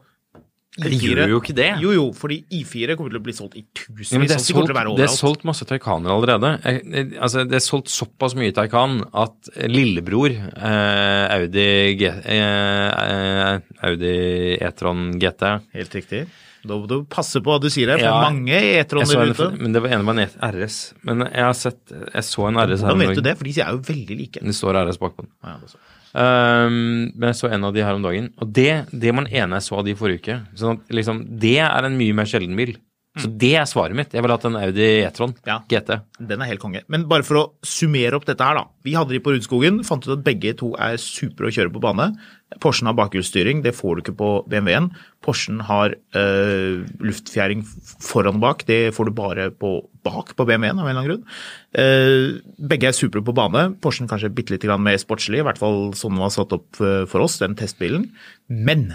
[0.72, 1.68] Det gjør jo ikke det.
[1.84, 4.14] Jo, jo, fordi I4 kommer til å bli solgt i tusenvis.
[4.16, 6.54] Ja, det, er solgt, det er solgt masse Taycaner allerede.
[6.64, 11.68] Jeg, jeg, altså, det er solgt såpass mye Taycan at lillebror, eh, Audi,
[12.00, 14.16] G, eh, eh, Audi
[14.64, 16.24] E-tron GT Helt riktig.
[16.64, 19.52] Da må du passe på hva du sier her, for Ja, mange E-troner ute.
[19.58, 20.82] men det var ene var en RS.
[21.04, 23.36] Men jeg har sett Jeg så en RS her Hvordan vet du det?
[23.40, 24.46] For de er jo veldig like.
[24.46, 25.34] Det står RS bakpå den.
[25.44, 25.76] Ja, det.
[26.12, 29.60] Um, men jeg så en av de her om dagen, og det, det den ene
[29.60, 30.40] jeg så av de forrige uke.
[30.60, 32.76] Sånn liksom, det er en mye mer sjelden bil.
[33.20, 34.14] Så det er svaret mitt.
[34.16, 35.58] Jeg ville hatt en Audi E-tron Ja.
[35.68, 35.98] GT.
[36.16, 36.80] Den er helt konge.
[36.88, 38.70] Men bare for å summere opp dette her, da.
[38.88, 41.82] Vi hadde de på Rudskogen, fant ut at begge to er supre å kjøre på
[41.84, 42.16] bane.
[42.64, 44.90] Porschen har bakhjulsstyring, det får du ikke på BMW-en.
[45.22, 47.66] Porschen har øh, luftfjæring
[48.00, 49.74] foran og bak, det får du bare på
[50.08, 51.28] bak på BMW-en av en eller annen grunn.
[51.76, 52.40] Uh,
[52.72, 53.74] begge er supre på bane.
[53.84, 56.80] Porschen kanskje bitte litt grann mer sportslig, i hvert fall sånn den var satt opp
[56.80, 58.08] øh, for oss, den testbilen.
[58.48, 58.94] Men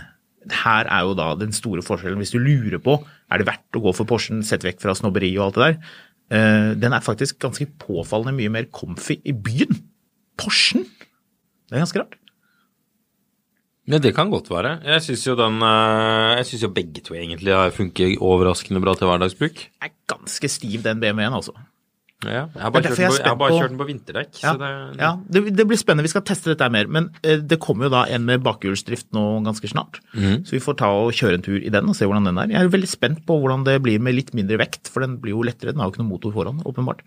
[0.64, 2.20] her er jo da den store forskjellen.
[2.22, 5.32] Hvis du lurer på er det verdt å gå for Porschen, sett vekk fra snobberi
[5.38, 5.96] og alt det der,
[6.36, 9.82] uh, den er faktisk ganske påfallende mye mer comfy i byen.
[10.38, 10.86] Porschen!
[11.66, 12.18] Det er ganske rart.
[13.86, 14.80] Ja, det kan godt være.
[14.82, 19.06] Jeg syns jo den eh, Jeg jo begge to egentlig har funker overraskende bra til
[19.06, 19.62] hverdagsbruk.
[19.86, 21.54] er ganske stiv, den BMW-en, altså.
[22.24, 24.30] Ja, jeg har bare, kjørt, den på, har bare kjørt den på vinterdekk.
[24.40, 24.68] Ja, Så det,
[25.02, 26.06] ja det, det blir spennende.
[26.06, 26.88] Vi skal teste dette mer.
[26.88, 29.98] Men eh, det kommer jo da en med bakhjulsdrift nå ganske snart.
[30.14, 30.46] Mm.
[30.48, 32.54] Så vi får ta og kjøre en tur i den og se hvordan den er.
[32.54, 35.36] Jeg er veldig spent på hvordan det blir med litt mindre vekt, for den blir
[35.36, 35.74] jo lettere.
[35.74, 37.02] Den har jo ikke noen motor foran, åpenbart.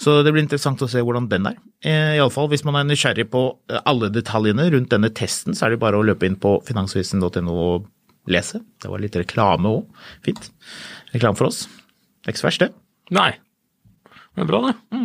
[0.00, 1.58] Så det blir interessant å se hvordan den er.
[1.84, 5.76] Eh, Iallfall hvis man er nysgjerrig på eh, alle detaljene rundt denne testen, så er
[5.76, 7.84] det bare å løpe inn på finansvisen.no og
[8.32, 8.62] lese.
[8.80, 10.08] Det var litt reklame òg.
[10.24, 10.48] Fint.
[11.12, 11.66] Reklame for oss.
[12.24, 12.72] Det er ikke så verst, det.
[13.12, 13.30] Nei.
[14.38, 15.02] Det er bra, det.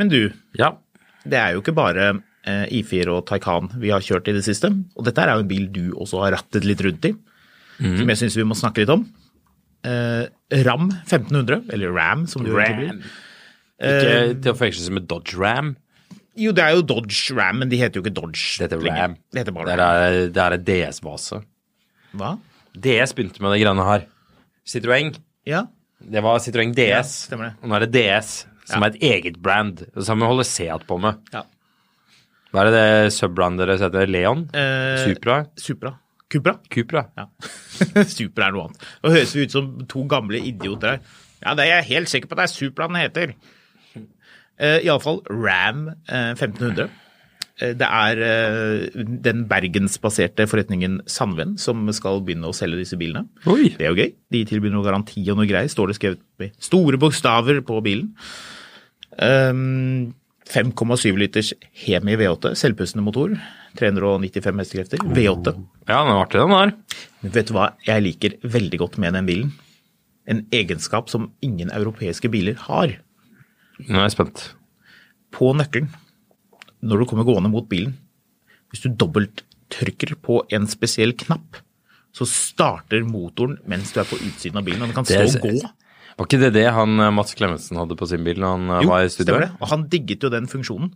[0.00, 0.20] Men du,
[0.60, 0.74] Ja.
[1.24, 2.08] Det er jo ikke bare
[2.44, 4.68] eh, I4 og Taycan vi har kjørt i det siste.
[4.98, 7.14] Og dette er jo en bil du også har rattet litt rundt i,
[7.80, 9.06] som jeg syns vi må snakke litt om.
[9.88, 10.26] Eh,
[10.66, 12.82] Ram 1500, eller Ram som det jo Ram.
[12.84, 13.14] Ikke
[13.84, 15.72] Eh, til å forveksles med Dodge Ram.
[16.38, 18.84] Jo, det er jo Dodge Ram, men de heter jo ikke Dodge Det heter.
[18.86, 19.16] Ram.
[19.32, 21.40] Det heter bare Det er, det er en DS-base.
[22.14, 22.30] Hva?
[22.74, 24.06] DS begynte med det greiene her.
[24.66, 25.10] Citroën.
[25.50, 25.64] Ja,
[26.10, 27.14] Det var Citroën DS.
[27.30, 27.50] Ja, det.
[27.62, 28.86] Og nå er det DS, som Ja.
[28.88, 29.84] er et eget brand.
[29.94, 31.18] Det samme holder Seat på med.
[31.32, 31.42] ja.
[32.54, 34.06] Hva er det det subbrandet deres heter?
[34.06, 34.44] Leon?
[34.54, 35.40] Eh, Supra?
[35.58, 35.90] Supra.
[36.30, 36.52] Cupra?
[36.70, 37.00] Cupra?
[37.18, 37.24] Ja.
[38.06, 38.84] Supra er noe annet.
[39.02, 41.00] Nå høres vi ut som to gamle idioter her.
[41.42, 43.34] Ja, det er jeg helt sikker på at det er Supra den heter.
[44.56, 46.88] Eh, Iallfall Ram eh, 1500.
[47.62, 53.26] Eh, Det er eh, den bergensbaserte forretningen Sandven som skal begynne å selge disse bilene.
[53.46, 53.70] Oi!
[53.76, 54.10] Det er jo gøy.
[54.34, 58.10] De tilbyr noe garanti og noe greier, står det skrevet med store bokstaver på bilen.
[59.22, 60.14] Um,
[60.50, 61.52] 5,7 liters
[61.86, 63.32] Hemi V8, selvpustende motor.
[63.78, 64.98] 395 hestekrefter.
[65.16, 65.54] V8.
[65.88, 66.74] Ja, den er artig, den der.
[67.34, 69.54] Vet du hva jeg liker veldig godt med den bilen?
[70.30, 72.92] En egenskap som ingen europeiske biler har.
[73.80, 74.44] Nå er jeg spent.
[75.34, 75.88] På nøkkelen,
[76.84, 77.96] når du kommer gående mot bilen,
[78.72, 81.60] hvis du dobbelttrykker på en spesiell knapp,
[82.14, 85.48] så starter motoren mens du er på utsiden av bilen, og den kan stå og
[85.48, 85.72] gå.
[86.14, 88.82] Var ikke det det han eh, Mats Klemetsen hadde på sin bil når han eh,
[88.84, 89.32] Jo, var i studio?
[89.32, 89.56] stemmer det.
[89.58, 90.92] Og han digget jo den funksjonen.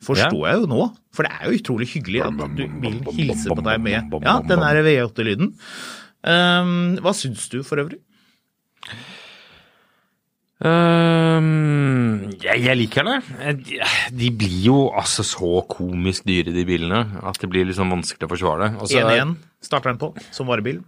[0.00, 3.64] Forstår jeg jo nå, for det er jo utrolig hyggelig at du, bilen hilser på
[3.66, 5.50] deg med ja, den der V8-lyden.
[6.24, 6.70] Um,
[7.04, 7.98] hva syns du for øvrig?
[10.60, 13.16] Ehm, jeg, jeg liker det.
[13.64, 13.78] De,
[14.22, 18.32] de blir jo altså så komisk dyre, de bilene, at det blir liksom vanskelig å
[18.34, 18.80] forsvare det.
[18.82, 20.80] Og 1-1 starter den på som varebil.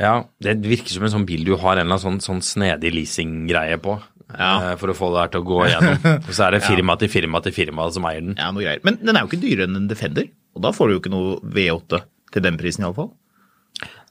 [0.00, 2.90] Ja, det virker som en sånn bil du har en eller annen sånn, sånn snedig
[2.96, 3.98] leasinggreie på.
[4.34, 4.72] Ja.
[4.72, 6.06] eh, For å få det her til å gå igjennom.
[6.26, 8.34] Og så er det firma til firma til firma som eier den.
[8.40, 8.82] Ja, noe greier.
[8.86, 11.12] Men den er jo ikke dyrere enn en Defender, og da får du jo ikke
[11.14, 12.00] noe V8
[12.34, 13.12] til den prisen iallfall.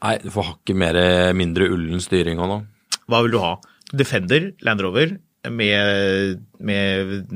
[0.04, 0.98] Nei, du får hakket mer,
[1.36, 2.58] mindre ullen styring òg nå.
[3.12, 3.54] Hva vil du ha?
[3.94, 5.16] Defender, Land Rover
[5.52, 7.28] med, med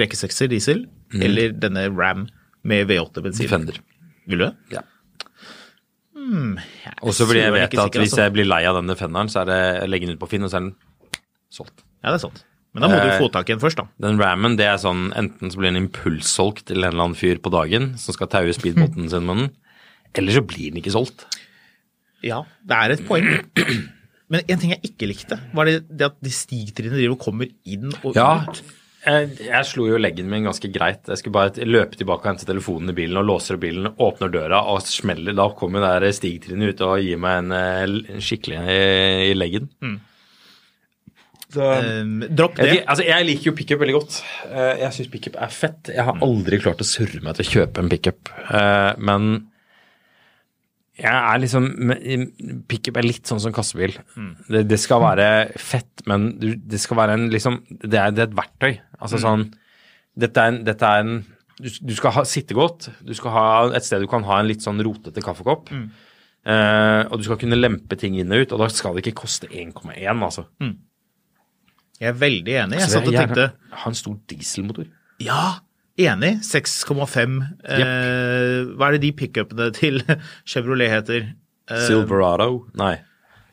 [0.00, 2.26] rekkesekser diesel, eller denne Ram
[2.64, 3.46] med V8 bensin?
[3.48, 3.80] Defender.
[4.30, 4.52] Vil du det?
[4.76, 4.84] Ja.
[6.16, 6.58] Hmm,
[7.02, 8.24] Og så blir jeg vet at sikker, hvis altså.
[8.26, 10.44] jeg blir lei av den Defenderen, så er det jeg legger den ut på Finn,
[10.46, 10.74] og så er den
[11.52, 11.84] solgt.
[12.02, 12.42] Ja, det er sant.
[12.70, 13.86] Men da må du Eh, få tak i en først, da.
[14.04, 17.40] Den Rammen, det er sånn enten så blir den impulssolgt til en eller annen fyr
[17.42, 19.50] på dagen som skal taue speedbåten sin med den,
[20.14, 21.24] eller så blir den ikke solgt.
[22.22, 23.26] Ja, det er et poeng.
[24.30, 27.48] Men en ting jeg ikke likte, var det, det at de stigtrinnene driver og kommer
[27.66, 28.60] inn og Ja, ut.
[29.00, 31.06] Jeg, jeg slo jo leggen min ganske greit.
[31.08, 34.28] Jeg skulle bare løpe tilbake og hente telefonen i bilen og låser opp bilen, åpner
[34.34, 35.32] døra og smeller.
[35.38, 38.78] Da kommer der stigtrinnet ut og gir meg en, eh, en skikkelig i,
[39.30, 39.70] i leggen.
[41.50, 41.64] Så,
[42.04, 42.68] um, dropp det.
[42.68, 44.20] jeg, altså, jeg liker jo pickup veldig godt.
[44.52, 45.90] Eh, Jeg syns pickup er fett.
[45.96, 48.30] Jeg har aldri klart å surre meg til å kjøpe en pickup.
[48.54, 49.26] Eh, Men
[51.00, 51.66] jeg er liksom
[52.68, 53.94] Pickup er litt sånn som kassebil.
[54.50, 55.26] Det, det skal være
[55.60, 58.72] fett, men det skal være en liksom Det er, det er et verktøy.
[59.00, 59.46] Altså sånn
[60.20, 61.14] Dette er en, dette er en
[61.60, 62.86] du, du skal ha, sitte godt.
[63.04, 65.68] Du skal ha et sted du kan ha en litt sånn rotete kaffekopp.
[66.40, 69.20] Eh, og du skal kunne lempe ting inn og ut, og da skal det ikke
[69.26, 70.46] koste 1,1, altså.
[72.00, 72.78] Jeg er veldig enig.
[72.80, 73.44] Jeg Så satt og tenkte
[73.82, 74.86] Ha en stor dieselmotor.
[75.20, 75.60] ja,
[75.98, 76.36] enig.
[76.46, 77.36] 6,5.
[77.64, 80.02] Eh, hva er det de pickupene til
[80.50, 81.30] Chevrolet heter?
[81.70, 82.66] Eh, Silverado?
[82.78, 82.96] Nei.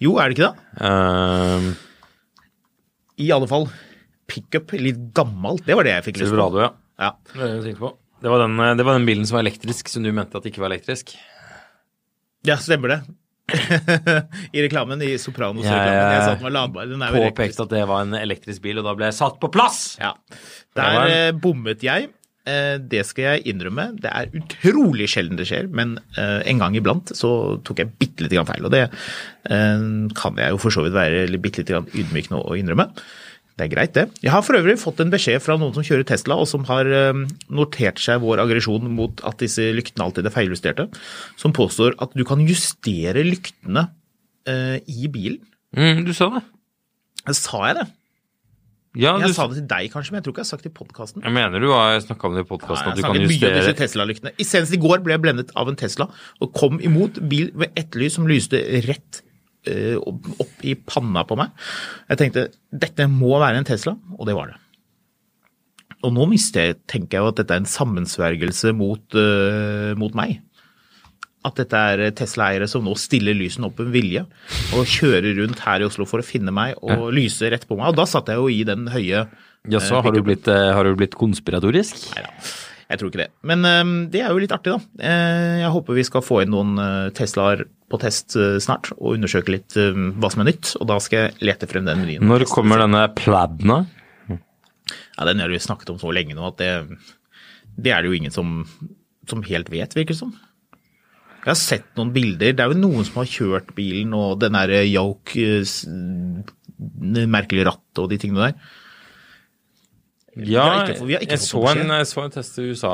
[0.03, 0.85] jo, er det ikke det?
[0.85, 1.71] Um,
[3.17, 3.67] I alle fall.
[4.27, 5.63] Pickup, litt gammelt.
[5.65, 6.35] Det var det jeg fikk lyst på.
[6.35, 6.71] Silverado, ja.
[6.99, 7.11] Ja.
[7.31, 7.93] Det var det jeg på.
[8.17, 10.45] Det var, den, eh, det var den bilen som var elektrisk, som du mente at
[10.49, 11.13] ikke var elektrisk.
[12.47, 12.99] ja, stemmer det.
[14.57, 15.93] I reklamen, i Sopranos-reklamen.
[15.93, 16.89] Jeg, Jeg satt ladbar.
[16.89, 17.13] Den er.
[17.15, 19.83] Påpekte at det var en elektrisk bil, og da ble jeg satt på plass!
[20.01, 20.09] Ja.
[20.75, 22.09] Der en- eh, bommet jeg.
[22.47, 23.89] Eh, det skal jeg innrømme.
[23.99, 27.29] Det er utrolig sjelden det skjer, men eh, en gang iblant så
[27.67, 28.67] tok jeg bitte lite grann feil.
[28.67, 32.43] Og det eh, kan jeg jo for så vidt være bitte lite grann ydmyk nå
[32.43, 32.89] å innrømme.
[33.57, 34.05] Det er greit, det.
[34.21, 36.85] Jeg har for øvrig fått en beskjed fra noen som kjører Tesla, og som har
[37.49, 40.85] notert seg vår aggresjon mot at disse lyktene alltid er feiljusterte,
[41.41, 43.87] som påstår at du kan justere lyktene
[44.45, 45.41] i bilen.
[45.73, 46.43] Mm, du sa det.
[47.33, 47.87] Sa jeg det?
[48.97, 50.65] Ja, Jeg sa sa det til deg, kanskje, men jeg tror ikke jeg har sagt
[50.67, 51.23] det i podkasten.
[51.23, 53.27] Jeg mener du har snakka om det i podkasten, Ja, at du kan snakket mye
[53.27, 54.31] om disse justere Tesla-lyktene.
[54.41, 56.09] I- Senest i går ble jeg blendet av en Tesla
[56.41, 59.21] og kom imot bil ved ett lys som lyste rett
[59.67, 61.51] eh, opp, i panna på meg.
[62.09, 64.57] Jeg tenkte dette må være en Tesla, og det var det.
[66.05, 70.13] Og nå mister jeg, tenker jeg jo at dette er en sammensvergelse mot, eh, mot
[70.17, 70.39] meg.
[71.47, 74.23] At dette er Tesla-eiere som nå stiller lysene opp med vilje
[74.75, 77.91] og kjører rundt her i Oslo for å finne meg og lyse rett på meg.
[77.93, 79.25] Og da satt jeg jo i den høye
[79.67, 81.97] Jaså, har, eh, har du blitt konspiratorisk?
[82.15, 82.31] Neida,
[82.87, 83.29] jeg tror ikke det.
[83.43, 83.65] Men
[84.13, 85.03] det er jo litt artig, da.
[85.03, 89.75] Eh, jeg håper vi skal få inn noen Teslaer på test snart, og undersøke litt
[89.75, 90.73] hva som er nytt.
[90.79, 92.27] Og da skal jeg lete frem den menyen.
[92.27, 93.85] Når kommer denne pladna?
[95.17, 96.71] Ja, Den har vi snakket om så lenge nå at det,
[97.77, 98.61] det er det jo ingen som,
[99.29, 100.35] som helt vet, virker det som.
[101.47, 102.51] Jeg har sett noen bilder.
[102.57, 107.23] Det er jo noen som har kjørt bilen, og den der yoke, øh, s- det
[107.31, 108.57] merkelige rattet og de tingene der.
[110.37, 112.91] Ja, ikke jeg, så en, jeg så en test i USA.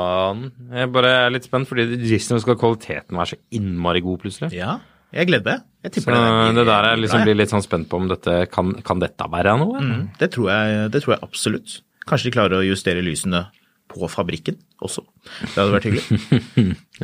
[0.78, 4.48] Jeg bare er litt spent, fordi visstnok skal kvaliteten være så innmari god plutselig.
[4.56, 4.78] Ja,
[5.12, 5.66] jeg gleder meg.
[5.84, 8.38] Jeg Så tipper den det der jeg liksom blir litt sånn spent på om dette
[8.54, 9.82] kan, kan dette være noe?
[9.84, 11.76] Mm, Det tror, jeg, det tror jeg absolutt.
[12.08, 13.44] Kanskje de klarer å justere lysene
[13.92, 15.04] på fabrikken også.
[15.44, 16.78] Det hadde vært hyggelig.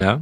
[0.00, 0.20] Ja.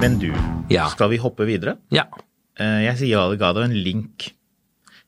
[0.00, 0.30] Men du,
[0.70, 0.88] Ja.
[0.88, 1.76] skal vi hoppe videre?
[1.90, 2.04] ja.
[2.60, 4.32] Eh, Jeg sier jeg ga deg en link.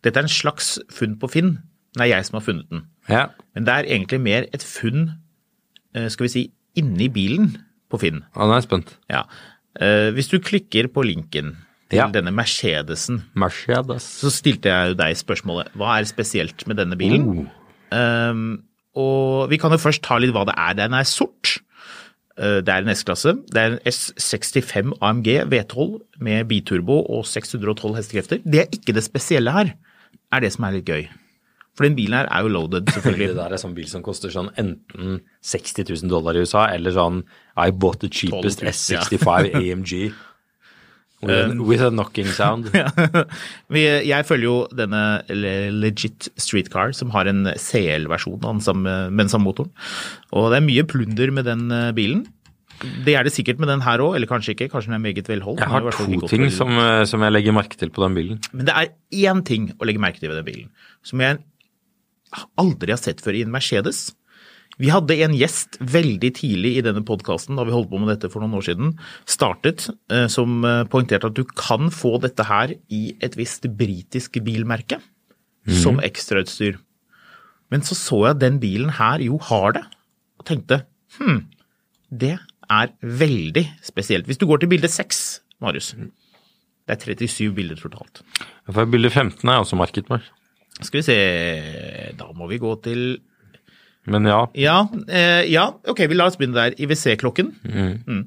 [0.04, 1.58] Dette er en slags funn på Finn.
[1.94, 2.84] Det er jeg som har funnet den.
[3.08, 3.26] Ja.
[3.54, 5.18] Men det er egentlig mer et funn,
[5.94, 7.56] eh, skal vi si, inni bilen
[7.90, 8.22] på Finn.
[8.36, 8.94] Ja, nå er jeg spent.
[9.10, 9.24] Ja.
[9.80, 11.56] Eh, Hvis du klikker på linken
[11.90, 12.06] til Ja.
[12.08, 14.02] denne Mercedesen, Mercedes.
[14.22, 17.50] så stilte jeg jo deg spørsmålet hva er spesielt med denne bilen?
[17.90, 18.62] Um,
[18.98, 20.76] og vi kan jo først ta litt hva det er.
[20.78, 21.58] Den er sort.
[22.38, 23.36] Uh, Det er en S-klasse.
[23.52, 28.42] Det er en S65 AMG V12 med biturbo og 612 hestekrefter.
[28.44, 29.74] Det er ikke det spesielle her,
[30.32, 31.08] er det som er litt gøy.
[31.78, 33.28] For den bilen her er jo loaded, selvfølgelig.
[33.32, 36.92] Det der er sånn bil som koster sånn enten 60 000 dollar i USA, eller
[36.92, 37.22] sånn
[37.56, 38.72] I bought the cheapest 000.
[38.74, 39.92] S65 AMG
[41.22, 42.70] with, a, with a knocking sound.
[42.74, 42.88] ja.
[43.70, 49.72] jeg følger jo denne Legit Streetcar, som har en CL-versjon av den samme Mensa-motoren.
[50.32, 52.24] Og det er mye plunder med den eh, bilen.
[53.04, 54.70] Det er det sikkert med den her òg, eller kanskje ikke.
[54.72, 55.60] Kanskje den er meget velholdt.
[55.60, 58.40] Jeg har to ting som, eh, som jeg legger merke til på den bilen.
[58.56, 58.94] Men det er
[59.28, 60.72] én ting å legge merke til ved den bilen,
[61.04, 61.42] som jeg
[62.60, 64.10] aldri har sett før i en Mercedes.
[64.80, 68.30] Vi hadde en gjest veldig tidlig i denne podkasten, da vi holdt på med dette
[68.32, 68.94] for noen år siden,
[69.28, 74.40] startet, eh, som eh, poengterte at du kan få dette her i et visst britisk
[74.46, 75.00] bilmerke
[75.82, 76.78] som ekstrautstyr.
[77.70, 79.84] Men så så jeg at den bilen her jo har det,
[80.40, 80.82] og tenkte
[81.18, 81.44] hm,
[82.10, 82.38] det
[82.70, 84.26] er veldig spesielt.
[84.26, 85.22] Hvis du går til bilde 6,
[85.62, 85.92] Marius,
[86.88, 88.22] det er 37 bilder totalt.
[88.70, 90.24] For bilde 15 er også merket meg.
[90.80, 91.16] Skal vi se
[92.16, 93.20] Da må vi gå til
[94.10, 94.76] Men ja, Ja,
[95.08, 96.74] eh, ja ok, vi lar oss begynne der.
[96.82, 97.52] IWC-klokken.
[97.64, 98.22] Mm.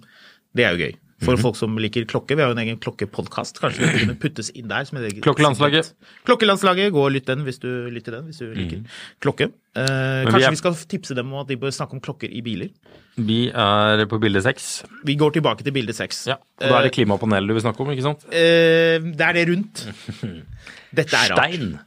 [0.55, 0.99] Det er jo gøy.
[1.23, 2.35] For folk som liker klokke.
[2.35, 3.61] Vi har jo en egen klokkepodkast.
[3.63, 4.83] Kanskje vi kunne puttes inn der.
[5.23, 5.93] Klokkelandslaget.
[6.27, 6.89] Klokkelandslaget.
[6.91, 8.81] Gå og lytt den hvis du lytter den, hvis du liker
[9.23, 9.47] klokke.
[9.73, 12.27] Eh, vi kanskje er- vi skal tipse dem om at de bør snakke om klokker
[12.27, 12.69] i biler.
[13.15, 14.83] vi er på bilde 6.
[15.05, 16.25] Vi går tilbake til bilde seks.
[16.27, 18.25] Ja, og da er det klimapanelet du vil snakke om, ikke sant?
[18.33, 19.85] Eh, det er det rundt.
[20.97, 21.53] Dette er rart.
[21.53, 21.79] Stein.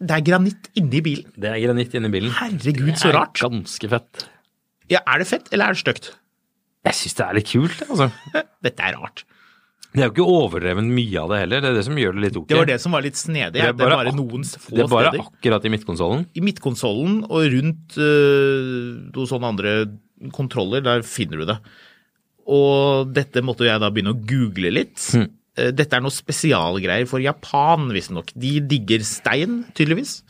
[0.00, 1.32] Det er granitt inni bilen.
[1.36, 2.30] Det er granitt inni bilen.
[2.38, 3.34] Herregud, så rart.
[3.36, 3.50] Det er.
[3.50, 4.22] Ganske fett.
[4.90, 6.08] Ja, Er det fett, eller er det stygt?
[6.88, 8.06] Jeg syns det er litt kult, altså.
[8.64, 9.24] Dette er rart.
[9.90, 12.22] Det er jo ikke overdreven mye av det heller, det er det som gjør det
[12.28, 12.46] litt ok.
[12.48, 13.56] Det var det som var litt snedig.
[13.58, 15.24] Det er bare, ak- noen få Det er bare steder.
[15.26, 16.22] akkurat i midtkonsollen.
[16.38, 19.72] I midtkonsollen og rundt øh, noen sånne andre
[20.36, 21.58] kontroller, der finner du det.
[22.50, 24.96] Og dette måtte jeg da begynne å google litt.
[25.14, 25.26] Hm.
[25.60, 28.32] Eh, Dette er noe spesialgreier for Japan, visstnok.
[28.38, 30.20] De digger stein, tydeligvis.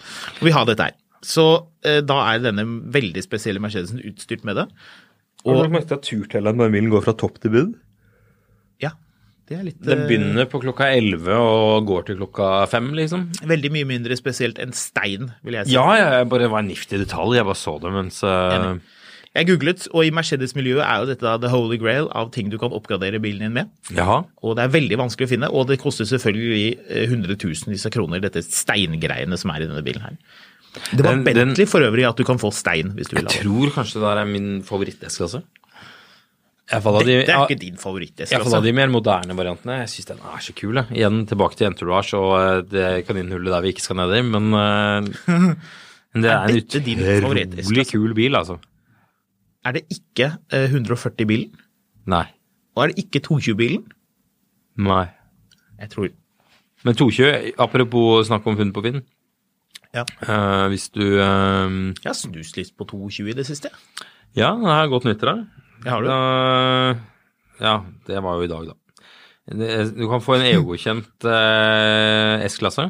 [0.41, 0.97] Og vi har dette her.
[1.25, 1.47] Så
[1.85, 4.67] eh, da er denne veldig spesielle Mercedesen utstyrt med det.
[5.49, 7.71] Og merket at turtelleren på den bilen går fra topp til bunn?
[8.81, 8.93] Ja,
[9.49, 13.27] det er litt Den eh, begynner på klokka 11 og går til klokka 5, liksom.
[13.49, 15.77] Veldig mye mindre spesielt enn stein, vil jeg si.
[15.77, 17.39] Ja, jeg bare var en niftig detalj.
[17.41, 18.75] Jeg bare så det mens uh.
[19.41, 22.59] Jeg googlet, og i Mercedes-miljøet er jo dette da the holy grail av ting du
[22.61, 23.71] kan oppgradere bilen din med.
[23.97, 24.21] Jaha.
[24.45, 28.21] Og det er veldig vanskelig å finne, og det koster selvfølgelig eh, hundretusenvis av kroner,
[28.21, 30.19] dette steingreiene som er i denne bilen her.
[30.93, 33.29] Det var Den- den- for øvrig at du kan få stein hvis du vil ha
[33.33, 33.41] det.
[33.41, 35.43] Jeg tror kanskje det der er min favorittdesk, altså.
[36.71, 38.21] Dette de, er ikke din favoritt.
[38.31, 39.81] Iallfall av de mer moderne variantene.
[39.83, 40.75] Jeg syns den er så kul.
[40.79, 40.87] Jeg.
[41.01, 44.55] Igjen tilbake til Entourage og eh, det kaninhullet der vi ikke skal ned i, men
[44.55, 45.09] eh,
[46.15, 46.61] men det Er er en
[47.27, 48.61] utrolig kul bil, altså.
[49.65, 51.53] Er det ikke eh, 140-bilen?
[52.11, 52.25] Nei.
[52.77, 53.85] Og er det ikke 220-bilen?
[54.81, 55.07] Nei.
[55.81, 56.09] Jeg tror
[56.85, 59.03] Men 220, apropos snakk om funn på Finn.
[59.93, 60.05] Ja.
[60.23, 61.67] Uh, hvis du uh,
[61.99, 63.73] Jeg har snust litt på 220 i det siste.
[64.39, 65.43] Ja, det er godt nytt til deg.
[65.83, 66.09] Det har du.
[66.09, 67.03] Uh,
[67.61, 67.75] ja,
[68.07, 68.77] det var jo i dag, da.
[69.51, 72.85] Du kan få en EU-godkjent eh, S-klasse.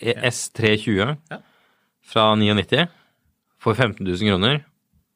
[0.00, 0.96] E- S320
[1.28, 1.38] Ja.
[2.08, 2.86] fra 99
[3.60, 4.62] for 15 000 kroner.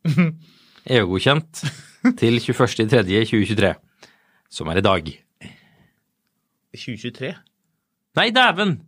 [0.96, 1.62] EU-godkjent
[2.18, 3.72] til 21.3.2023,
[4.50, 5.10] som er i dag.
[6.74, 7.32] 2023?
[8.18, 8.78] Nei, dæven!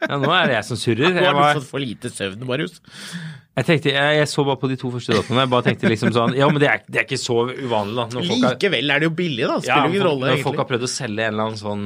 [0.00, 1.12] Ja, nå er det jeg som surrer.
[1.14, 2.80] Nå har du fått for lite søvn, Marius.
[3.58, 5.42] Jeg, tenkte, jeg, jeg så bare på de to første datoene.
[5.42, 8.04] Jeg bare tenkte liksom sånn Ja, men det er, det er ikke så uvanlig, da.
[8.14, 9.56] Når Likevel er det jo billig, da.
[9.58, 11.84] Ja, Spiller jo ingen rolle, når folk har prøvd å selge en eller annen sånn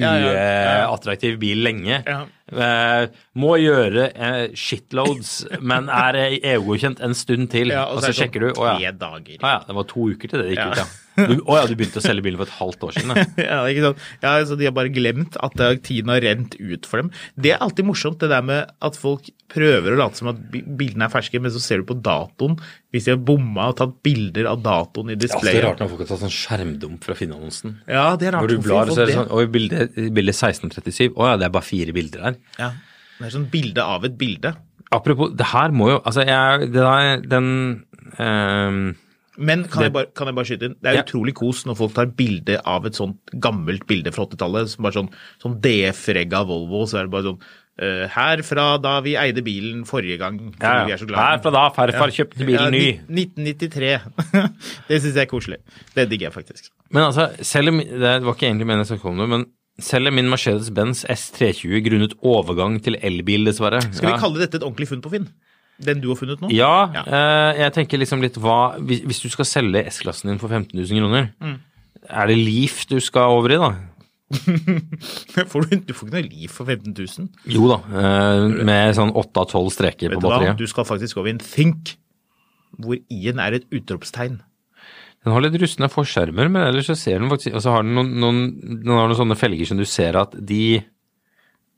[0.00, 0.88] Ja, ja, ja.
[0.88, 2.00] uattraktiv bil lenge.
[2.08, 2.18] Ja.
[2.54, 3.04] Eh,
[3.40, 7.72] må gjøre eh, shitloads, men er eh, EU-godkjent en stund til.
[7.72, 8.50] Ja, og så så, er sånn sjekker du.
[8.58, 8.74] Å ja.
[8.80, 9.38] Tre dager.
[9.40, 10.70] Ah, ja, det var to uker til det det gikk Ja.
[10.72, 10.90] ut, ja.
[11.14, 13.58] Du, å ja, du begynte å selge bilen for et halvt år siden, ja.
[13.70, 14.04] Ikke sant?
[14.18, 15.56] Ja, altså, De har bare glemt at
[15.86, 17.10] tiden har rent ut for dem.
[17.38, 21.06] Det er alltid morsomt, det der med at folk prøver å late som at bilene
[21.06, 22.56] er ferske, men så ser du på datoen.
[22.94, 25.92] Hvis de har bomma og tatt bilder av datoen i Det er alltid rart når
[25.92, 27.78] folk har tatt sånn skjermdump fra Finn-annonsen.
[27.86, 28.48] Ja, det er rart.
[28.48, 29.20] Når du blar, og så er det det?
[29.22, 29.88] sånn Oi, bilde,
[30.18, 31.14] bilde 1637.
[31.14, 32.38] Å ja, det er bare fire bilder her.
[32.58, 32.72] Ja,
[33.20, 34.56] det er sånn bilde av et bilde.
[34.94, 37.46] Apropos, det her må jo Altså, jeg Det der, den
[38.22, 38.82] ehm,
[39.36, 40.76] Men kan, Det- jeg bare, kan jeg bare skyte inn?
[40.80, 41.02] Det er Ja.
[41.02, 44.68] utrolig kos når folk tar bilde av et sånt gammelt bilde fra 80-tallet.
[44.68, 45.10] som sånn,
[45.42, 47.40] sånn DF-regga Volvo, så er det bare sånn
[47.82, 50.54] uh, Her fra da vi eide bilen forrige gang.
[50.62, 52.84] ja, vi er så glad Her fra da farfar kjøpte bilen ny.
[52.92, 54.00] Ja, 1993.
[54.88, 55.58] det syns jeg er koselig.
[55.94, 56.70] Det digger jeg faktisk.
[56.92, 59.46] Men altså, selv om, det var ikke egentlig meningen jeg skulle komme med, men
[59.82, 63.80] selv om min Mercedes-Benz S320 grunnet overgang til elbil, dessverre.
[63.92, 64.14] Skal ja.
[64.14, 65.26] vi kalle dette et ordentlig funn på Finn?
[65.82, 66.50] Den du har funnet nå?
[66.54, 67.02] Ja, Ja.
[67.02, 70.70] eh, jeg tenker liksom litt hva Hvis, hvis du skal selge S-klassen din for 15
[70.78, 71.56] 000 kroner, Mm.
[72.10, 73.72] er det Leaf du skal over i, da?
[75.50, 77.28] får du, du får ikke noe liv for 15 000.
[77.54, 80.58] Jo da, eh, med sånn 8 av 12 streker Vet på batteriet.
[80.58, 81.96] Du skal faktisk over i en Think,
[82.78, 84.40] hvor i-en er et utropstegn.
[85.24, 87.94] Den har litt rustne forskjermer, men ellers så ser den faktisk Og så har den
[87.96, 88.40] noen, noen,
[88.82, 90.82] den har noen sånne felger som du ser at de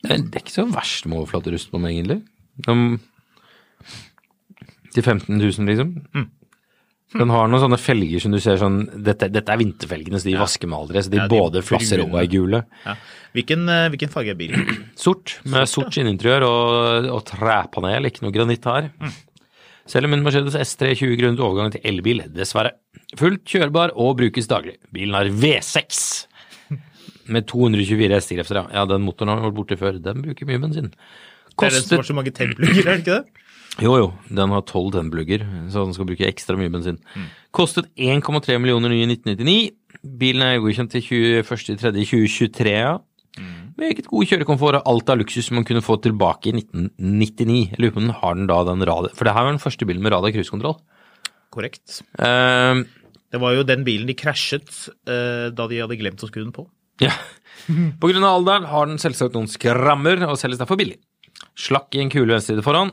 [0.06, 2.18] det er ikke så verst med overflaterust på den, egentlig.
[2.62, 2.74] De,
[4.96, 5.92] til 15 000, liksom.
[7.16, 10.34] Den har noen sånne felger som du ser sånn Dette, dette er vinterfelgene, så de
[10.40, 11.02] vasker med aldri.
[11.04, 12.64] Så de, Ja, de både flasser og er gule.
[12.84, 12.96] Ja.
[13.36, 14.66] Hvilken, eh, hvilken farge er bilen?
[14.98, 18.90] Sort, med sort skinninteriør og, og trepanel, ikke noe granitt her.
[19.86, 22.74] Selv om en Mercedes S3 20 grunnet overgang til elbil, dessverre.
[23.20, 24.74] Fullt kjørbar og brukes daglig.
[24.94, 26.00] Bilen har V6
[27.32, 28.66] med 224 hestekrefter, ja.
[28.80, 28.86] ja.
[28.90, 30.00] Den motoren har vært borte før.
[30.02, 30.90] Den bruker mye bensin.
[31.56, 33.44] Det er den som har så mange tennplugger, er det ikke det?
[33.82, 36.96] Jo, jo, den har 12 tennplugger, så den skal bruke ekstra mye bensin.
[37.56, 39.74] Kostet 1,3 millioner nye i 1999.
[40.20, 41.04] Bilen er godkjent til
[41.44, 42.96] 21.3.2023, ja.
[43.76, 47.56] Meget god kjørekomfort og alt av luksus man kunne få tilbake i 1999.
[47.74, 49.12] Jeg lurer på om den har den da den radar...
[49.18, 50.78] For det her var den første bilen med radar cruisekontroll.
[51.52, 51.98] Korrekt.
[52.16, 52.80] Uh,
[53.28, 54.70] Det var jo den bilen de krasjet
[55.04, 56.64] uh, da de hadde glemt å skru den på.
[57.04, 57.12] ja.
[58.00, 60.96] På grunn av alderen har den selvsagt noen skrammer og selges derfor billig.
[61.58, 62.92] Slakk i en kule venstreside foran.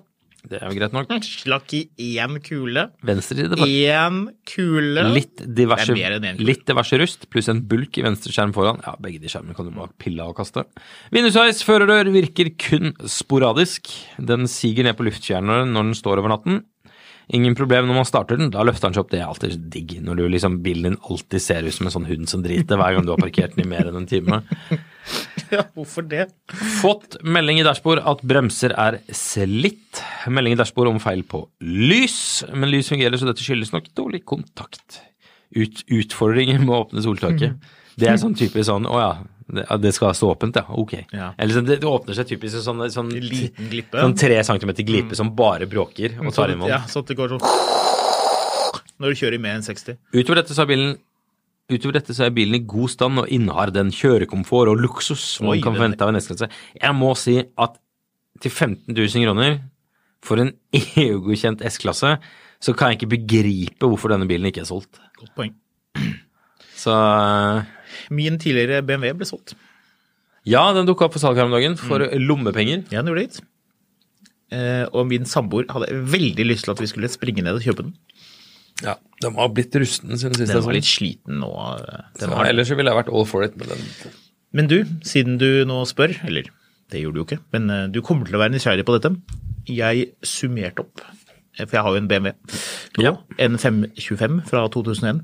[0.50, 1.12] Det er jo greit nok.
[1.44, 1.84] Slakk i
[2.20, 2.90] én kule.
[3.08, 3.56] Venstreside.
[3.64, 4.18] Én
[4.50, 5.06] kule.
[5.16, 6.48] Litt diverse, Det er mer enn en kule.
[6.52, 8.82] litt diverse rust, pluss en bulk i venstre skjerm foran.
[8.84, 10.66] Ja, begge de skjermene kan du bare pille av og kaste.
[11.16, 13.90] Vindusveis førerdør virker kun sporadisk.
[14.20, 16.62] Den siger ned på luftkjerneren når den står over natten.
[17.34, 19.12] Ingen problem når man starter den, da løfter den seg opp.
[19.14, 22.08] Det er alltid digg når du liksom bilen din alltid ser ut som en sånn
[22.10, 24.42] hund som driter hver gang du har parkert den i mer enn en time.
[25.54, 26.28] Ja, hvorfor det?
[26.82, 30.02] Fått melding i dashbord at bremser er slitt.
[30.28, 34.24] Melding i dashbord om feil på lys, men lys fungerer så dette skyldes nok dårlig
[34.30, 35.02] kontakt.
[35.54, 37.62] Ut, utfordringer med å åpne soltaket.
[38.00, 39.12] Det er sånn typisk sånn å ja,
[39.78, 40.66] det, skal stå åpent, ja.
[40.80, 40.96] Ok.
[41.12, 41.32] Ja.
[41.38, 44.00] Eller sånn, det, det åpner seg typisk sånn, sånn, liten glippe.
[44.00, 46.72] sånn tre centimeter glipe som bare bråker og tar inn vann.
[46.74, 47.44] Ja, så det går sånn
[49.04, 50.00] Når du kjører i mer enn 60.
[50.16, 50.96] Utover dette så har bilen
[51.72, 55.48] Utover dette så er bilen i god stand og innehar den kjørekomfort og luksus som
[55.48, 56.50] man kan forvente av en S-klasse.
[56.76, 57.78] Jeg må si at
[58.44, 59.60] til 15 000 kroner
[60.24, 60.52] for en
[61.06, 62.18] EU-godkjent S-klasse,
[62.64, 65.00] så kan jeg ikke begripe hvorfor denne bilen ikke er solgt.
[65.20, 65.54] Godt poeng.
[66.76, 67.64] Så eh,
[68.12, 69.56] Min tidligere BMW ble solgt.
[70.46, 72.28] ja, den dukka opp for salg her om dagen for Mm.
[72.28, 72.84] lommepenger.
[72.92, 73.44] Ja, den gjorde det.
[74.54, 77.86] Eh, og min samboer hadde veldig lyst til at vi skulle springe ned og kjøpe
[77.88, 77.94] den.
[78.82, 80.52] Ja, Den var blitt rusten siden sist.
[80.52, 81.50] Den var litt sliten nå.
[81.78, 83.86] eh, Så ellers ville jeg vært all for it med den.
[84.54, 86.50] Men du, siden du nå spør, eller
[86.92, 89.14] det gjorde du jo ikke, men eh, du kommer til å være nysgjerrig på dette.
[89.70, 91.02] Jeg summerte opp,
[91.58, 92.34] eh, for jeg har jo en BMW,
[92.98, 93.16] nå, Ja.
[93.40, 95.24] en 525 fra 2001.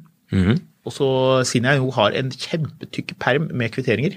[0.86, 1.08] Og så
[1.46, 4.16] siden jeg jo har en kjempetykk perm med kvitteringer,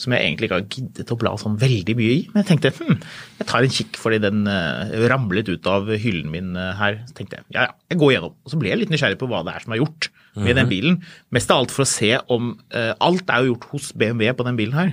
[0.00, 2.72] som jeg egentlig ikke har giddet å bla sånn veldig mye i, men jeg tenkte
[2.78, 3.02] hm,
[3.40, 7.02] jeg tar en kikk fordi den eh, ramlet ut av hyllen min eh, her.
[7.10, 8.34] Så tenkte jeg ja ja, jeg går gjennom.
[8.44, 10.70] Og så ble jeg litt nysgjerrig på hva det er som er gjort med den
[10.70, 11.00] bilen.
[11.34, 14.46] Mest av alt for å se om uh, Alt er jo gjort hos BMW på
[14.46, 14.92] den bilen her.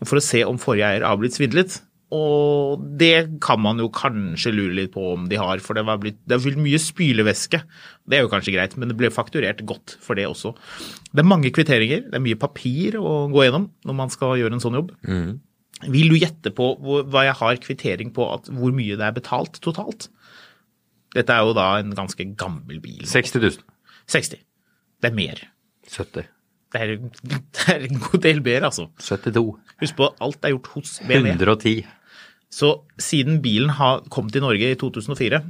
[0.00, 1.80] Og For å se om forrige eier har blitt svindlet.
[2.14, 5.98] Og det kan man jo kanskje lure litt på om de har, for det var
[6.00, 7.60] blitt, det blitt mye spylevæske.
[8.08, 10.54] Det er jo kanskje greit, men det ble fakturert godt for det også.
[11.12, 14.56] Det er mange kvitteringer, det er mye papir å gå gjennom når man skal gjøre
[14.56, 14.94] en sånn jobb.
[15.92, 19.60] Vil du gjette på hva jeg har kvittering på, at, hvor mye det er betalt
[19.64, 20.08] totalt?
[21.14, 23.04] Dette er jo da en ganske gammel bil.
[23.08, 23.60] 60 000.
[24.08, 24.40] 60.
[24.98, 25.44] Det er mer.
[25.88, 26.26] 70.
[26.72, 26.96] Det er,
[27.30, 28.88] det er en god del mer, altså.
[29.04, 29.44] 72.
[29.84, 31.36] Husk på, alt er gjort hos BMW.
[31.36, 31.86] 110.
[32.48, 35.40] Så siden bilen har kom til Norge i 2004,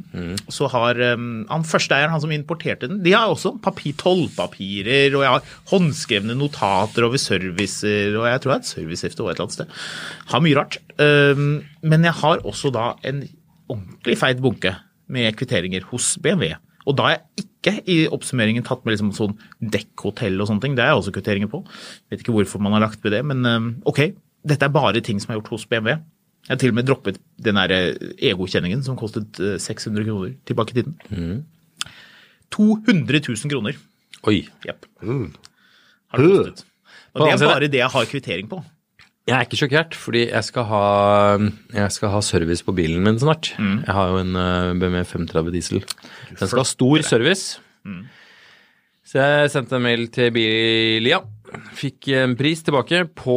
[0.50, 5.22] så har um, han førsteeieren, han som importerte den, de har også papir, tollpapirer, og
[5.22, 9.36] jeg har håndskrevne notater over servicer, og jeg tror jeg har et servicehefte og et
[9.36, 9.78] eller annet sted.
[10.34, 10.80] Har mye rart.
[10.98, 11.46] Um,
[11.86, 13.22] men jeg har også da en
[13.70, 14.74] ordentlig feit bunke
[15.06, 16.56] med kvitteringer hos BMW.
[16.88, 20.74] Og da har jeg ikke i oppsummeringen tatt med liksom sånn dekkhotell og sånne ting.
[20.74, 21.62] Det er jeg også kvitteringer på.
[22.10, 24.08] Vet ikke hvorfor man har lagt med det, men um, ok.
[24.48, 25.98] Dette er bare ting som er gjort hos BMW.
[26.48, 27.72] Jeg har til og med droppet den der
[28.24, 31.44] e-godkjenningen som kostet eh, 600 kroner tilbake i tiden.
[32.54, 33.76] 200 000 kroner.
[34.24, 34.40] Oi.
[34.64, 34.88] Jepp.
[35.04, 36.64] Har det kostet.
[37.12, 38.62] Og det er bare det jeg har kvittering på.
[39.28, 40.82] Jeg er ikke sjokkert, fordi jeg skal ha,
[41.74, 43.50] jeg skal ha service på bilen min snart.
[43.60, 45.84] Jeg har jo en eh, BMW 530 diesel.
[46.30, 47.58] Den skal ha stor service.
[49.08, 51.20] Så jeg sendte en mail til Bilia.
[51.76, 53.36] Fikk en pris tilbake på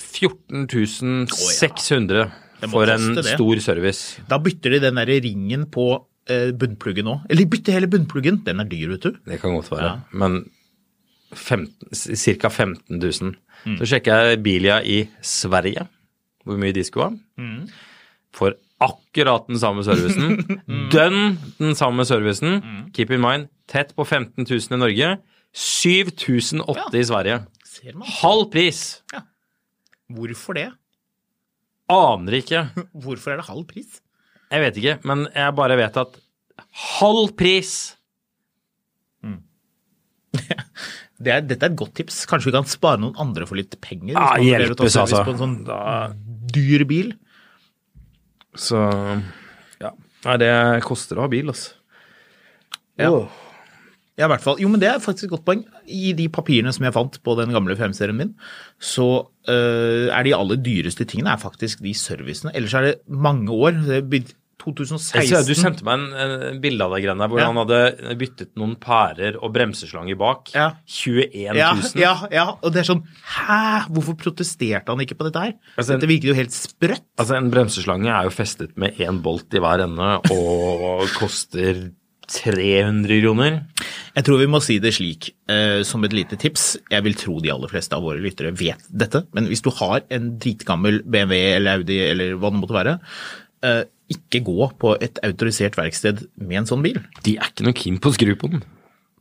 [0.00, 2.30] 14 600
[2.62, 3.24] Det for en det.
[3.26, 4.22] stor service.
[4.30, 7.24] Da bytter de den der ringen på eh, bunnpluggen òg.
[7.28, 8.42] Eller de bytter hele bunnpluggen.
[8.46, 9.16] Den er dyr, vet du.
[9.26, 10.00] Det kan godt være.
[10.12, 10.44] Men
[11.34, 11.68] 15,
[12.16, 12.48] ca.
[12.48, 13.34] 15 000.
[13.78, 15.86] Så sjekka jeg Bilia i Sverige,
[16.44, 17.46] hvor mye de skulle ha.
[18.34, 20.38] For akkurat den samme servicen.
[20.94, 22.60] Dønn den samme servicen.
[22.94, 25.12] Keep in mind, tett på 15 000 i Norge.
[25.54, 27.40] 7080 i Sverige.
[27.68, 28.08] Ser man.
[28.22, 29.02] Halv pris!
[30.16, 30.68] Hvorfor det?
[31.92, 32.66] Aner ikke.
[32.92, 34.00] Hvorfor er det halv pris?
[34.52, 36.20] Jeg vet ikke, men jeg bare vet at
[36.98, 37.74] halv pris!
[41.22, 42.24] Det er, dette er et godt tips.
[42.26, 44.16] Kanskje vi kan spare noen andre for litt penger?
[44.16, 45.20] Ta hjelpes, altså.
[45.22, 45.52] På en sånn
[46.50, 47.12] dyr bil.
[48.58, 48.80] Så
[49.78, 49.92] ja.
[50.26, 50.50] Nei, det
[50.86, 51.76] koster å ha bil, altså.
[52.98, 53.12] Ja.
[54.22, 54.60] Ja, i hvert fall.
[54.62, 55.64] Jo, men det er faktisk et godt poeng.
[55.90, 58.30] I de papirene som jeg fant på den gamle FM-serien min,
[58.78, 59.08] så
[59.50, 62.54] øh, er de aller dyreste tingene er faktisk de servicene.
[62.54, 63.82] Ellers er det mange år.
[63.88, 67.26] Det er blitt Jeg 2016 ser, du sendte meg en, en bilde av deg greiene
[67.32, 67.48] hvor Ja.
[67.48, 70.52] han hadde byttet noen pærer og bremseslanger bak.
[70.54, 70.68] Ja.
[70.86, 71.56] 21 000.
[71.58, 73.88] ja, ja, ja, og det er sånn Hæ?
[73.90, 75.56] Hvorfor protesterte han ikke på dette her?
[75.74, 77.02] Altså, dette virket jo helt sprøtt.
[77.18, 81.88] Altså, en bremseslange er jo festet med én bolt i hver ende og koster
[82.32, 83.60] 300 kroner.
[84.16, 86.76] Jeg tror vi må si det slik, eh, som et lite tips.
[86.92, 90.04] Jeg vil tro de aller fleste av våre lyttere vet dette, men hvis du har
[90.12, 92.98] en dritgammel BMW eller Audi eller hva det måtte være,
[93.62, 97.00] eh, ikke gå på et autorisert verksted med en sånn bil.
[97.24, 98.64] De er ikke noe keen på å skru på den.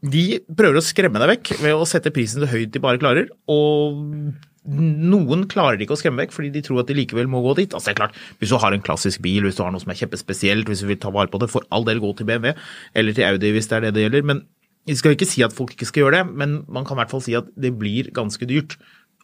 [0.02, 3.30] De prøver å skremme deg vekk ved å sette prisen så høyt de bare klarer,
[3.48, 7.42] og noen klarer de ikke å skremme vekk fordi de tror at de likevel må
[7.42, 7.74] gå dit.
[7.74, 9.90] Altså det er klart, Hvis du har en klassisk bil, hvis du har noe som
[9.90, 12.54] er kjempespesielt, hvis du vil ta vare på det, for all del gå til BMW
[12.94, 14.24] eller til Audi hvis det er det det gjelder.
[14.24, 14.44] men
[14.86, 17.10] Vi skal ikke si at folk ikke skal gjøre det, men man kan i hvert
[17.10, 18.78] fall si at det blir ganske dyrt.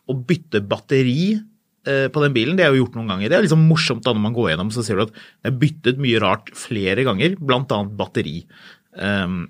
[0.10, 3.30] Å bytte batteri eh, på den bilen, det er jo gjort noen ganger.
[3.30, 5.62] Det er liksom morsomt da når man går gjennom, så ser du at det er
[5.62, 7.82] byttet mye rart flere ganger, bl.a.
[7.86, 8.40] batteri.
[8.98, 9.44] Um,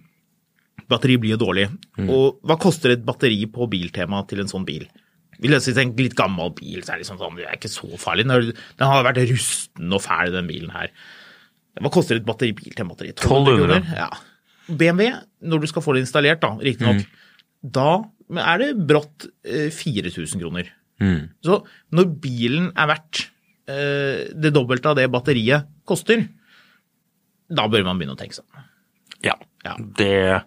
[0.92, 1.70] batteri blir jo dårlig.
[2.08, 4.88] Og hva koster et batteri på biltema til en sånn bil?
[5.40, 7.90] Vi løser en litt gammel bil, så er det liksom sånn, det er ikke så
[8.02, 8.26] farlig.
[8.28, 10.90] Den har- vært rusten og fæl, den bilen her.
[11.80, 13.12] Hva koster et batteribil til en batteri?
[13.14, 13.58] 1200.
[13.58, 13.96] kroner?
[13.96, 14.10] Ja.
[14.68, 15.12] BMW,
[15.44, 17.06] når du skal få det installert, da, riktignok,
[17.64, 18.04] da
[18.42, 20.72] er det brått eh, 4000 kroner.
[21.46, 21.60] Så
[21.94, 23.28] når bilen er verdt
[23.70, 26.28] eh, det dobbelte av det batteriet koster,
[27.48, 28.46] da bør man begynne å tenke seg.
[29.24, 29.36] Ja.
[29.64, 29.76] Ja.
[29.78, 30.42] Det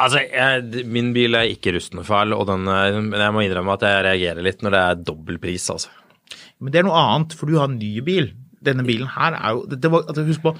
[0.00, 3.74] Altså, jeg, min bil er ikke rustende fæl, og den, er- men jeg må innrømme
[3.76, 5.88] at jeg reagerer litt når det er dobbel pris, altså.
[6.62, 8.30] Men det er noe annet, for du har en ny bil.
[8.62, 10.52] Denne bilen her er jo det var, altså Husk på,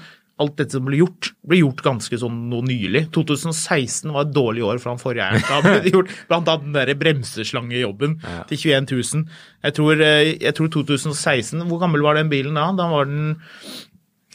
[0.43, 3.05] alt dette som ble gjort, ble gjort ganske sånn noe nylig.
[3.15, 5.45] 2016 var et dårlig år for han forrige eieren.
[5.47, 8.15] Da ble det gjort blant annet den der bremseslangejobben
[8.49, 9.23] til 21 000.
[9.67, 12.65] Jeg tror, eh, jeg tror 2016 Hvor gammel var den bilen da?
[12.75, 13.37] Da var den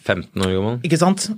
[0.07, 0.79] 15 år gammel.
[0.87, 1.29] Ikke sant?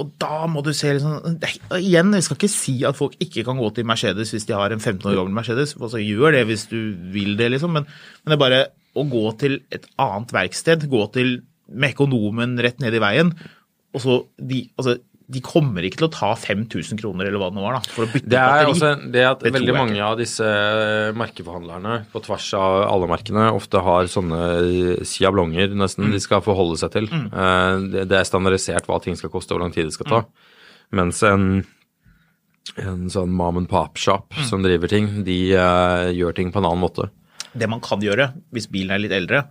[0.00, 1.36] Og da må du se liksom
[1.76, 4.72] Igjen, jeg skal ikke si at folk ikke kan gå til Mercedes hvis de har
[4.72, 5.76] en 15 år gammel Mercedes.
[5.76, 6.78] Altså, gjør det hvis du
[7.12, 7.76] vil det, liksom.
[7.76, 7.88] Men,
[8.22, 8.64] men det er bare
[8.96, 10.88] å gå til et annet verksted.
[10.90, 11.40] Gå til
[11.70, 13.34] med økonomen rett ned i veien.
[13.94, 14.96] Og så de, altså,
[15.30, 18.02] de kommer ikke til å ta 5000 kroner eller hva det nå var, da, for
[18.06, 18.70] å bytte Det er batteri.
[18.72, 20.42] også det at Det veldig mange av disse
[21.14, 24.40] merkeforhandlerne på tvers av alle merkene ofte har sånne
[25.06, 26.12] siablonger nesten Mm.
[26.16, 27.06] de skal forholde seg til.
[27.06, 27.90] Mm.
[27.92, 30.20] Det det er standardisert hva ting skal koste og hvor lang tid det skal ta.
[30.24, 30.30] Mm.
[30.98, 31.44] Mens en,
[32.76, 34.44] en sånn mom and pop-shop Mm.
[34.48, 37.10] som driver ting, de uh, gjør ting på en annen måte.
[37.54, 39.44] Det man kan gjøre hvis bilen er litt eldre,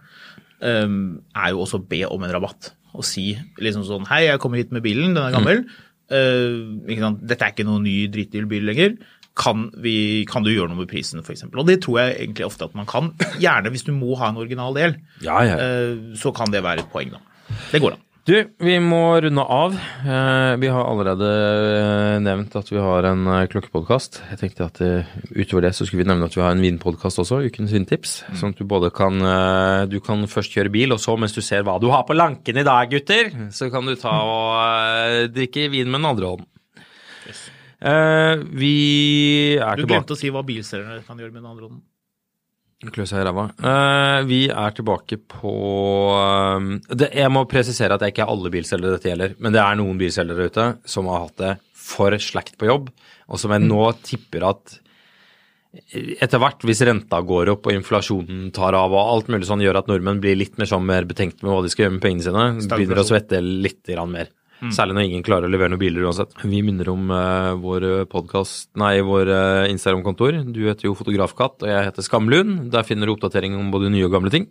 [0.62, 2.72] um, er jo også å be om en rabatt.
[2.98, 3.28] Og si
[3.62, 5.64] liksom sånn Hei, jeg kommer hit med bilen, den er gammel.
[6.10, 7.20] Uh, ikke sant?
[7.30, 8.96] Dette er ikke noen ny dritdyr bil lenger.
[9.40, 11.46] Kan, vi, kan du gjøre noe med prisen, f.eks.?
[11.54, 13.12] Og det tror jeg egentlig ofte at man kan.
[13.40, 15.60] Gjerne hvis du må ha en original del, Ja, ja.
[15.62, 17.22] uh, så kan det være et poeng, da.
[17.72, 18.04] Det går an.
[18.30, 19.74] Du, vi må runde av.
[20.06, 24.20] Eh, Vi har allerede eh, nevnt at vi har en eh, klokkepodkast.
[24.30, 24.82] Jeg tenkte at
[25.34, 28.20] utover det så skulle vi nevne at vi har en vinpodkast også, Ukens vintips.
[28.38, 29.18] Sånn at du både kan
[29.90, 32.62] Du kan først kjøre bil, og så mens du ser hva du har på lanken
[32.62, 36.50] i dag, gutter, så kan du ta og drikke vin med den andre hånden.
[37.26, 37.46] Yes.
[38.62, 38.76] Vi
[39.58, 41.82] er Du tilbake glemte å si hva bilselgerne kan gjøre med den andre hånden.
[42.80, 43.50] Klø seg i ræva.
[43.60, 45.54] Uh, vi er tilbake på
[46.16, 49.60] eh, det, Jeg må presisere at det ikke er alle bilselgere dette gjelder, men det
[49.60, 52.88] er noen bilselgere ute som har hatt det for slakt på jobb,
[53.28, 54.78] og som jeg nå tipper at
[55.70, 59.84] etter hvert, hvis renta går opp og inflasjonen tar av og alt mulig sånn, gjør
[59.84, 62.26] at nordmenn blir litt mer, sånn, mer betenkt med hva de skal gjøre med pengene
[62.26, 64.16] sine, begynner å svette litt grann
[64.60, 64.74] mer.
[64.76, 66.36] Særlig når ingen klarer å levere noen biler uansett.
[66.44, 70.42] Vi minner om uh, vår podcast, nei, vår uh, Instagram-kontor.
[70.52, 72.70] Du heter jo Fotografkatt, og jeg heter Skamlund.
[72.74, 74.50] Der finner du oppdatering om både nye og gamle ting.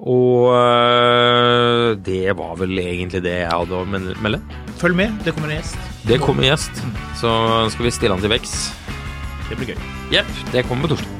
[0.00, 4.40] Og uh, det var vel egentlig det jeg hadde å melde.
[4.80, 5.88] Følg med, det kommer en gjest.
[6.08, 6.84] Det kommer en gjest,
[7.20, 7.32] så
[7.72, 8.58] skal vi stille han til veks.
[9.50, 9.88] Det blir gøy.
[10.14, 11.19] Jepp, det kommer på torsdag.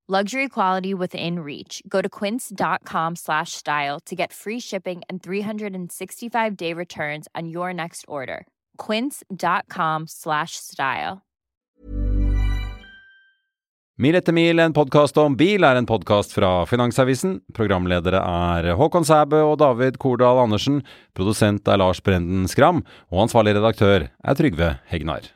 [0.11, 1.81] Luxury quality within reach.
[1.87, 8.03] Go to quince.com slash style to get free shipping and 365-day returns on your next
[8.09, 8.45] order.
[8.77, 11.21] quince.com slash style.
[13.95, 17.39] Mil etter mil, en podkast om bil, er en podkast fra Finansavisen.
[17.55, 20.81] Programledere er Håkon Sæbø og David Kordal Andersen.
[21.15, 22.83] Produsent er Lars Brenden Skram.
[23.13, 25.31] Og ansvarlig redaktør er Trygve Hegnar.